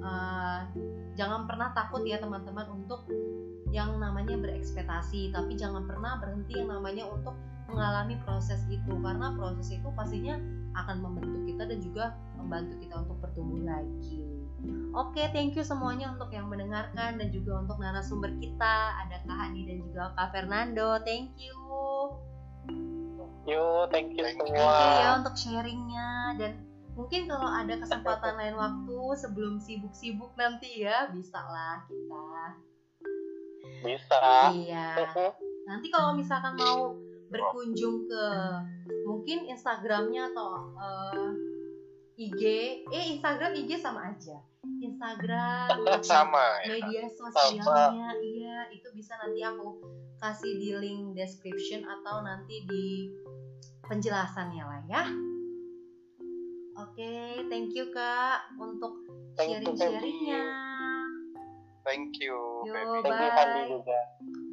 uh, 0.00 0.62
jangan 1.18 1.50
pernah 1.50 1.74
takut 1.74 2.06
ya 2.06 2.22
teman-teman 2.22 2.70
untuk 2.70 3.04
yang 3.70 4.02
namanya 4.02 4.34
berekspektasi 4.34 5.30
tapi 5.30 5.54
jangan 5.54 5.86
pernah 5.86 6.18
berhenti 6.18 6.58
yang 6.58 6.70
namanya 6.70 7.06
untuk 7.10 7.34
mengalami 7.66 8.14
proses 8.22 8.62
itu. 8.70 8.94
Karena 9.02 9.34
proses 9.34 9.74
itu 9.74 9.90
pastinya 9.98 10.38
akan 10.78 11.02
membentuk 11.02 11.42
kita 11.50 11.66
dan 11.66 11.78
juga 11.82 12.14
membantu 12.40 12.74
kita 12.80 12.94
untuk 13.04 13.16
bertumbuh 13.20 13.62
lagi. 13.62 14.20
Oke, 14.92 15.22
thank 15.32 15.56
you 15.56 15.64
semuanya 15.64 16.12
untuk 16.12 16.28
yang 16.34 16.50
mendengarkan 16.50 17.16
dan 17.16 17.28
juga 17.32 17.64
untuk 17.64 17.80
narasumber 17.80 18.34
kita 18.42 18.98
ada 19.06 19.22
Kak 19.24 19.36
Hani 19.36 19.64
dan 19.64 19.78
juga 19.86 20.12
Kak 20.18 20.28
Fernando. 20.34 21.00
Thank 21.06 21.38
you. 21.40 21.56
Yo, 23.48 23.88
thank 23.88 24.12
you 24.12 24.24
semua. 24.26 24.44
Thank 24.44 24.58
you 24.60 25.00
ya 25.00 25.10
untuk 25.16 25.34
sharingnya 25.38 26.10
dan 26.36 26.52
mungkin 26.92 27.24
kalau 27.30 27.48
ada 27.48 27.74
kesempatan 27.80 28.34
lain 28.36 28.56
waktu 28.58 29.00
sebelum 29.16 29.54
sibuk-sibuk 29.62 30.36
nanti 30.36 30.84
ya 30.84 31.08
bisa 31.08 31.40
lah 31.40 31.80
kita. 31.88 32.26
Bisa. 33.80 34.52
Iya. 34.52 34.88
Nanti 35.70 35.86
kalau 35.88 36.18
misalkan 36.18 36.58
mau 36.58 36.98
berkunjung 37.30 38.10
ke 38.10 38.24
mungkin 39.06 39.46
Instagramnya 39.46 40.34
atau 40.34 40.74
uh, 40.74 41.14
eh, 41.14 41.32
IG, 42.20 42.42
eh 42.92 43.04
Instagram 43.16 43.56
IG 43.56 43.80
sama 43.80 44.12
aja. 44.12 44.36
Instagram 44.60 45.68
sama 46.04 46.60
ya. 46.68 46.76
media 46.76 47.08
sosialnya 47.08 47.64
sama. 47.64 48.12
iya 48.20 48.68
itu 48.68 48.88
bisa 48.92 49.16
nanti 49.16 49.40
aku 49.40 49.80
kasih 50.20 50.52
di 50.60 50.76
link 50.76 51.16
description 51.16 51.80
atau 51.88 52.20
nanti 52.20 52.68
di 52.68 53.08
penjelasannya 53.88 54.64
lah 54.64 54.82
ya. 54.84 55.04
Oke, 56.80 56.96
okay, 56.96 57.44
thank 57.48 57.72
you 57.76 57.88
Kak 57.92 58.56
untuk 58.56 59.04
sharing-sharingnya. 59.36 60.44
Thank 61.84 62.20
you. 62.20 62.36
Yo, 62.68 63.00
bye. 63.04 64.44